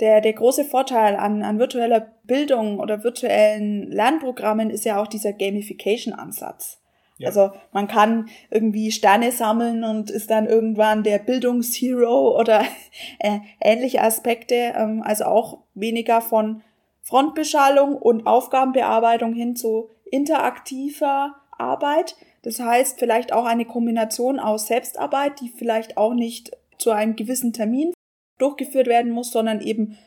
der, 0.00 0.20
der 0.20 0.32
große 0.32 0.64
Vorteil 0.64 1.16
an, 1.16 1.42
an 1.42 1.58
virtueller 1.58 2.12
Bildung 2.24 2.78
oder 2.78 3.02
virtuellen 3.02 3.90
Lernprogrammen 3.90 4.70
ist 4.70 4.84
ja 4.84 5.00
auch 5.00 5.08
dieser 5.08 5.32
Gamification-Ansatz. 5.32 6.80
Also 7.24 7.50
man 7.72 7.88
kann 7.88 8.28
irgendwie 8.50 8.92
Sterne 8.92 9.32
sammeln 9.32 9.82
und 9.82 10.10
ist 10.10 10.30
dann 10.30 10.46
irgendwann 10.46 11.02
der 11.02 11.18
Bildungshero 11.18 12.38
oder 12.38 12.62
äh, 13.18 13.38
ähnliche 13.60 14.02
Aspekte. 14.02 14.74
Ähm, 14.76 15.02
also 15.04 15.24
auch 15.24 15.58
weniger 15.74 16.20
von 16.20 16.62
Frontbeschallung 17.02 17.96
und 17.96 18.26
Aufgabenbearbeitung 18.26 19.32
hin 19.32 19.56
zu 19.56 19.90
interaktiver 20.10 21.34
Arbeit. 21.50 22.16
Das 22.42 22.60
heißt 22.60 22.98
vielleicht 22.98 23.32
auch 23.32 23.44
eine 23.44 23.64
Kombination 23.64 24.38
aus 24.38 24.66
Selbstarbeit, 24.66 25.40
die 25.40 25.48
vielleicht 25.48 25.96
auch 25.96 26.14
nicht 26.14 26.56
zu 26.78 26.90
einem 26.90 27.16
gewissen 27.16 27.52
Termin 27.52 27.92
durchgeführt 28.38 28.86
werden 28.86 29.10
muss, 29.10 29.32
sondern 29.32 29.60
eben 29.60 29.98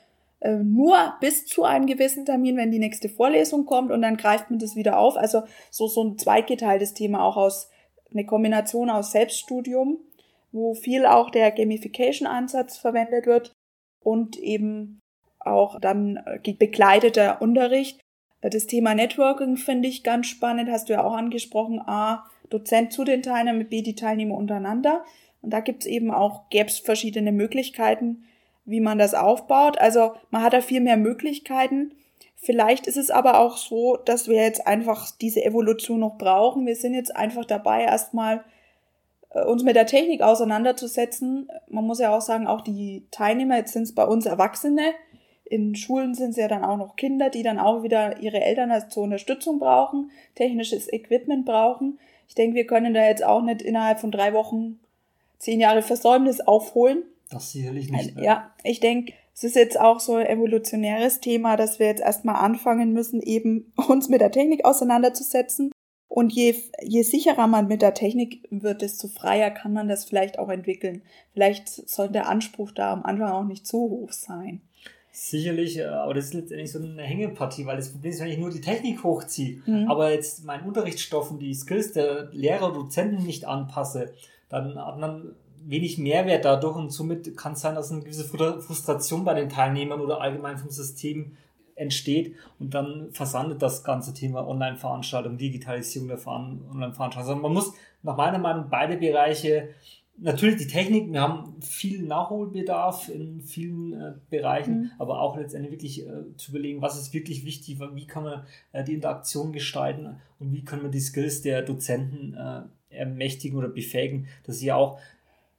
äh, 0.41 0.55
nur 0.55 1.13
bis 1.19 1.45
zu 1.45 1.63
einem 1.63 1.85
gewissen 1.85 2.25
Termin, 2.25 2.57
wenn 2.57 2.71
die 2.71 2.79
nächste 2.79 3.09
Vorlesung 3.09 3.65
kommt 3.65 3.91
und 3.91 4.01
dann 4.01 4.17
greift 4.17 4.49
man 4.49 4.59
das 4.59 4.75
wieder 4.75 4.97
auf. 4.97 5.15
Also 5.15 5.43
so, 5.69 5.87
so 5.87 6.03
ein 6.03 6.17
zweitgeteiltes 6.17 6.93
Thema 6.93 7.23
auch 7.23 7.37
aus, 7.37 7.69
eine 8.11 8.25
Kombination 8.25 8.89
aus 8.89 9.11
Selbststudium, 9.11 9.99
wo 10.51 10.73
viel 10.73 11.05
auch 11.05 11.29
der 11.29 11.51
Gamification-Ansatz 11.51 12.77
verwendet 12.77 13.27
wird 13.27 13.53
und 14.03 14.37
eben 14.37 14.99
auch 15.39 15.79
dann 15.79 16.17
äh, 16.17 16.53
begleiteter 16.53 17.41
Unterricht. 17.41 17.99
Das 18.41 18.65
Thema 18.65 18.95
Networking 18.95 19.57
finde 19.57 19.87
ich 19.87 20.03
ganz 20.03 20.25
spannend, 20.25 20.69
hast 20.71 20.89
du 20.89 20.93
ja 20.93 21.03
auch 21.03 21.13
angesprochen. 21.13 21.79
A, 21.79 22.25
Dozent 22.49 22.91
zu 22.91 23.03
den 23.03 23.21
Teilnehmern, 23.21 23.69
B, 23.69 23.83
die 23.83 23.95
Teilnehmer 23.95 24.35
untereinander. 24.35 25.05
Und 25.41 25.51
da 25.51 25.59
gibt 25.59 25.83
es 25.83 25.87
eben 25.87 26.09
auch, 26.11 26.49
gäbe 26.49 26.71
verschiedene 26.71 27.31
Möglichkeiten, 27.31 28.23
wie 28.71 28.81
man 28.81 28.97
das 28.97 29.13
aufbaut. 29.13 29.77
Also 29.77 30.13
man 30.31 30.41
hat 30.41 30.53
da 30.53 30.61
viel 30.61 30.81
mehr 30.81 30.97
Möglichkeiten. 30.97 31.93
Vielleicht 32.37 32.87
ist 32.87 32.97
es 32.97 33.11
aber 33.11 33.39
auch 33.39 33.57
so, 33.57 33.97
dass 33.97 34.27
wir 34.27 34.41
jetzt 34.41 34.65
einfach 34.65 35.11
diese 35.21 35.45
Evolution 35.45 35.99
noch 35.99 36.17
brauchen. 36.17 36.65
Wir 36.65 36.75
sind 36.75 36.95
jetzt 36.95 37.15
einfach 37.15 37.45
dabei, 37.45 37.83
erstmal 37.83 38.43
äh, 39.29 39.43
uns 39.43 39.63
mit 39.63 39.75
der 39.75 39.85
Technik 39.85 40.23
auseinanderzusetzen. 40.23 41.49
Man 41.69 41.85
muss 41.85 41.99
ja 41.99 42.15
auch 42.15 42.21
sagen, 42.21 42.47
auch 42.47 42.61
die 42.61 43.05
Teilnehmer, 43.11 43.57
jetzt 43.57 43.73
sind 43.73 43.83
es 43.83 43.93
bei 43.93 44.05
uns 44.05 44.25
Erwachsene. 44.25 44.93
In 45.43 45.75
Schulen 45.75 46.15
sind 46.15 46.31
es 46.31 46.37
ja 46.37 46.47
dann 46.47 46.63
auch 46.63 46.77
noch 46.77 46.95
Kinder, 46.95 47.29
die 47.29 47.43
dann 47.43 47.59
auch 47.59 47.83
wieder 47.83 48.19
ihre 48.21 48.41
Eltern 48.41 48.71
zur 48.89 49.03
Unterstützung 49.03 49.59
brauchen, 49.59 50.09
technisches 50.33 50.91
Equipment 50.91 51.45
brauchen. 51.45 51.99
Ich 52.29 52.35
denke, 52.35 52.55
wir 52.55 52.65
können 52.65 52.93
da 52.93 53.05
jetzt 53.05 53.23
auch 53.23 53.41
nicht 53.41 53.61
innerhalb 53.61 53.99
von 53.99 54.11
drei 54.11 54.33
Wochen 54.33 54.79
zehn 55.37 55.59
Jahre 55.59 55.81
Versäumnis 55.81 56.39
aufholen. 56.39 57.03
Das 57.31 57.51
sicherlich 57.51 57.89
nicht. 57.89 58.15
Ne? 58.15 58.23
Ja, 58.23 58.51
ich 58.63 58.79
denke, 58.79 59.13
es 59.33 59.43
ist 59.43 59.55
jetzt 59.55 59.79
auch 59.79 59.99
so 59.99 60.15
ein 60.15 60.27
evolutionäres 60.27 61.19
Thema, 61.19 61.57
dass 61.57 61.79
wir 61.79 61.87
jetzt 61.87 62.01
erstmal 62.01 62.35
anfangen 62.35 62.93
müssen, 62.93 63.21
eben 63.21 63.73
uns 63.87 64.09
mit 64.09 64.21
der 64.21 64.31
Technik 64.31 64.65
auseinanderzusetzen. 64.65 65.71
Und 66.07 66.33
je, 66.33 66.55
je 66.83 67.03
sicherer 67.03 67.47
man 67.47 67.67
mit 67.67 67.81
der 67.81 67.93
Technik 67.93 68.45
wird, 68.51 68.81
desto 68.81 69.07
freier 69.07 69.49
kann 69.49 69.71
man 69.71 69.87
das 69.87 70.03
vielleicht 70.03 70.39
auch 70.39 70.49
entwickeln. 70.49 71.03
Vielleicht 71.31 71.69
soll 71.69 72.09
der 72.09 72.27
Anspruch 72.27 72.71
da 72.71 72.91
am 72.91 73.03
Anfang 73.03 73.31
auch 73.31 73.45
nicht 73.45 73.65
so 73.65 73.79
hoch 73.89 74.11
sein. 74.11 74.61
Sicherlich, 75.13 75.77
äh, 75.77 75.85
aber 75.85 76.13
das 76.13 76.25
ist 76.25 76.33
letztendlich 76.33 76.71
so 76.71 76.79
eine 76.79 77.01
Hängepartie, 77.01 77.65
weil 77.65 77.77
das 77.77 77.91
Problem 77.91 78.11
ist, 78.11 78.19
wenn 78.19 78.29
ich 78.29 78.37
nur 78.37 78.49
die 78.49 78.61
Technik 78.61 79.03
hochziehe, 79.03 79.61
mhm. 79.65 79.89
aber 79.89 80.11
jetzt 80.11 80.43
meinen 80.43 80.65
Unterrichtsstoffen, 80.65 81.39
die 81.39 81.53
Skills 81.53 81.93
der 81.93 82.29
Lehrer, 82.31 82.73
Dozenten 82.73 83.25
nicht 83.25 83.45
anpasse, 83.45 84.13
dann 84.49 84.77
hat 84.77 84.99
man 84.99 85.35
wenig 85.65 85.97
Mehrwert 85.97 86.45
dadurch 86.45 86.75
und 86.75 86.91
somit 86.91 87.35
kann 87.37 87.53
es 87.53 87.61
sein, 87.61 87.75
dass 87.75 87.91
eine 87.91 88.01
gewisse 88.01 88.25
Frustration 88.25 89.23
bei 89.23 89.33
den 89.33 89.49
Teilnehmern 89.49 90.01
oder 90.01 90.21
allgemein 90.21 90.57
vom 90.57 90.69
System 90.69 91.37
entsteht 91.75 92.35
und 92.59 92.73
dann 92.73 93.11
versandet 93.11 93.61
das 93.61 93.83
ganze 93.83 94.13
Thema 94.13 94.47
Online-Veranstaltung, 94.47 95.37
Digitalisierung 95.37 96.07
der 96.09 96.25
Online-Veranstaltung. 96.27 97.29
Also 97.29 97.35
man 97.35 97.53
muss 97.53 97.73
nach 98.03 98.17
meiner 98.17 98.39
Meinung 98.39 98.65
beide 98.69 98.97
Bereiche 98.97 99.69
natürlich 100.17 100.57
die 100.57 100.67
Technik, 100.67 101.11
wir 101.11 101.21
haben 101.21 101.55
viel 101.61 102.03
Nachholbedarf 102.03 103.09
in 103.09 103.41
vielen 103.41 103.93
äh, 103.93 104.13
Bereichen, 104.29 104.81
mhm. 104.81 104.91
aber 104.99 105.19
auch 105.19 105.37
letztendlich 105.37 105.71
wirklich 105.71 106.07
äh, 106.07 106.35
zu 106.37 106.51
überlegen, 106.51 106.81
was 106.81 106.99
ist 106.99 107.13
wirklich 107.13 107.45
wichtig, 107.45 107.79
wie 107.79 108.07
kann 108.07 108.23
man 108.23 108.43
äh, 108.71 108.83
die 108.83 108.93
Interaktion 108.93 109.51
gestalten 109.51 110.17
und 110.39 110.53
wie 110.53 110.63
können 110.63 110.83
wir 110.83 110.89
die 110.89 110.99
Skills 110.99 111.41
der 111.41 111.63
Dozenten 111.63 112.35
äh, 112.35 112.61
ermächtigen 112.89 113.57
oder 113.57 113.69
befähigen, 113.69 114.27
dass 114.45 114.59
sie 114.59 114.71
auch 114.71 114.99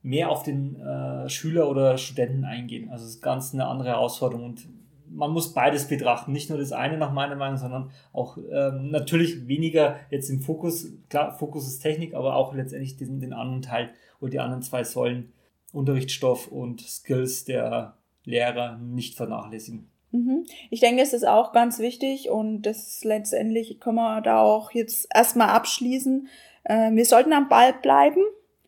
mehr 0.02 0.30
auf 0.30 0.42
den 0.42 0.80
äh, 0.80 1.28
Schüler 1.28 1.68
oder 1.68 1.96
Studenten 1.98 2.44
eingehen. 2.44 2.90
Also 2.90 3.04
das 3.04 3.14
ist 3.14 3.22
ganz 3.22 3.54
eine 3.54 3.66
andere 3.66 3.90
Herausforderung 3.90 4.44
und 4.44 4.66
man 5.14 5.30
muss 5.30 5.52
beides 5.52 5.88
betrachten, 5.88 6.32
nicht 6.32 6.48
nur 6.48 6.58
das 6.58 6.72
eine 6.72 6.96
nach 6.96 7.12
meiner 7.12 7.36
Meinung, 7.36 7.58
sondern 7.58 7.90
auch 8.12 8.38
ähm, 8.38 8.90
natürlich 8.90 9.46
weniger 9.46 9.96
jetzt 10.10 10.30
im 10.30 10.40
Fokus, 10.40 10.88
klar, 11.10 11.36
Fokus 11.38 11.66
ist 11.66 11.80
Technik, 11.80 12.14
aber 12.14 12.36
auch 12.36 12.54
letztendlich 12.54 12.96
den, 12.96 13.20
den 13.20 13.32
anderen 13.32 13.62
Teil 13.62 13.90
oder 14.20 14.30
die 14.30 14.40
anderen 14.40 14.62
zwei 14.62 14.84
Säulen, 14.84 15.32
Unterrichtsstoff 15.72 16.48
und 16.48 16.80
Skills 16.80 17.44
der 17.44 17.96
Lehrer 18.24 18.78
nicht 18.78 19.16
vernachlässigen. 19.16 19.90
Mhm. 20.12 20.44
Ich 20.70 20.80
denke, 20.80 21.02
es 21.02 21.12
ist 21.12 21.26
auch 21.26 21.52
ganz 21.52 21.78
wichtig 21.78 22.28
und 22.28 22.62
das 22.62 23.02
letztendlich 23.04 23.80
können 23.80 23.96
wir 23.96 24.20
da 24.20 24.40
auch 24.40 24.70
jetzt 24.72 25.08
erstmal 25.12 25.48
abschließen. 25.48 26.28
Äh, 26.64 26.92
wir 26.92 27.04
sollten 27.04 27.32
am 27.32 27.48
Ball 27.48 27.72
bleiben. 27.72 28.20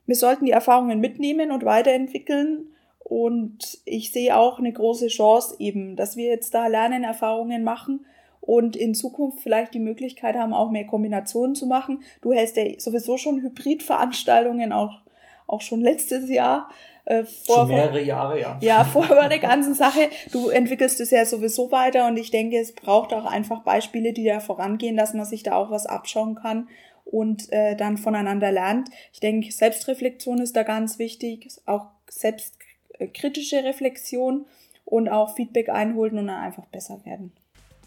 Wir 0.07 0.17
sollten 0.17 0.45
die 0.45 0.53
Erfahrungen 0.53 1.01
mitnehmen 1.01 1.51
und 1.51 1.65
weiterentwickeln 1.65 2.69
und 2.99 3.79
ich 3.85 4.13
sehe 4.13 4.37
auch 4.37 4.59
eine 4.59 4.73
große 4.73 5.09
Chance 5.09 5.57
eben, 5.59 5.95
dass 5.95 6.17
wir 6.17 6.27
jetzt 6.27 6.55
da 6.55 6.67
Lernerfahrungen 6.67 7.63
machen 7.63 8.07
und 8.41 8.77
in 8.77 8.95
Zukunft 8.95 9.41
vielleicht 9.41 9.75
die 9.75 9.81
Möglichkeit 9.81 10.37
haben, 10.37 10.53
auch 10.53 10.71
mehr 10.71 10.87
Kombinationen 10.87 11.55
zu 11.55 11.67
machen. 11.67 12.03
Du 12.23 12.33
hältst 12.33 12.57
ja 12.57 12.65
sowieso 12.79 13.17
schon 13.17 13.43
Hybridveranstaltungen, 13.43 14.73
auch, 14.73 15.01
auch 15.47 15.61
schon 15.61 15.81
letztes 15.81 16.29
Jahr. 16.31 16.69
Äh, 17.07 17.25
vor, 17.25 17.57
schon 17.57 17.69
mehrere 17.69 18.03
Jahre, 18.03 18.41
ja. 18.41 18.59
Ja, 18.63 18.85
vor 18.85 19.07
der 19.07 19.39
ganzen 19.39 19.75
Sache. 19.75 20.09
Du 20.33 20.49
entwickelst 20.49 21.01
es 21.01 21.11
ja 21.11 21.27
sowieso 21.27 21.71
weiter 21.73 22.07
und 22.07 22.17
ich 22.17 22.31
denke, 22.31 22.59
es 22.59 22.75
braucht 22.75 23.13
auch 23.13 23.27
einfach 23.27 23.63
Beispiele, 23.63 24.15
die 24.15 24.25
da 24.25 24.41
vorangehen, 24.41 24.97
dass 24.97 25.13
man 25.13 25.27
sich 25.27 25.43
da 25.43 25.57
auch 25.57 25.71
was 25.71 25.87
abschauen 25.87 26.35
kann 26.35 26.69
und 27.05 27.53
äh, 27.53 27.77
dann 27.77 27.99
voneinander 27.99 28.51
lernt. 28.53 28.89
Ich 29.13 29.21
denke, 29.21 29.53
Selbstreflexion 29.53 30.41
ist 30.41 30.57
da 30.57 30.63
ganz 30.63 30.99
wichtig, 30.99 31.49
auch 31.67 31.87
selbst 32.09 32.55
äh, 32.99 33.07
kritische 33.09 33.65
Reflexion 33.65 34.47
und 34.85 35.09
auch 35.09 35.35
Feedback 35.35 35.69
einholen 35.69 36.19
und 36.19 36.27
dann 36.27 36.43
einfach 36.43 36.67
besser 36.67 37.01
werden. 37.05 37.33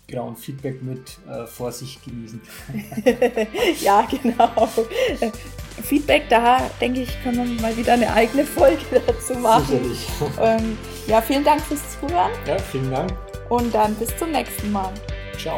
Genau, 0.08 0.28
und 0.28 0.40
Feedback 0.40 0.82
mit 0.82 1.18
äh, 1.30 1.46
Vorsicht 1.46 2.04
genießen. 2.06 2.42
ja, 3.82 4.08
genau. 4.10 4.70
Feedback, 5.84 6.30
da 6.30 6.70
denke 6.80 7.02
ich, 7.02 7.24
können 7.24 7.56
wir 7.56 7.62
mal 7.62 7.76
wieder 7.76 7.94
eine 7.94 8.12
eigene 8.14 8.46
Folge 8.46 8.84
dazu 9.08 9.34
machen. 9.36 9.66
Sicherlich. 9.68 10.08
Ähm, 10.40 10.78
ja, 11.08 11.22
vielen 11.22 11.44
Dank 11.44 11.62
fürs 11.62 12.00
Zuhören. 12.00 12.32
Ja, 12.46 12.58
vielen 12.58 12.92
Dank. 12.92 13.14
Und 13.50 13.74
dann 13.74 13.96
bis 13.96 14.16
zum 14.18 14.32
nächsten 14.32 14.72
Mal. 14.72 14.94
Ciao. 15.38 15.58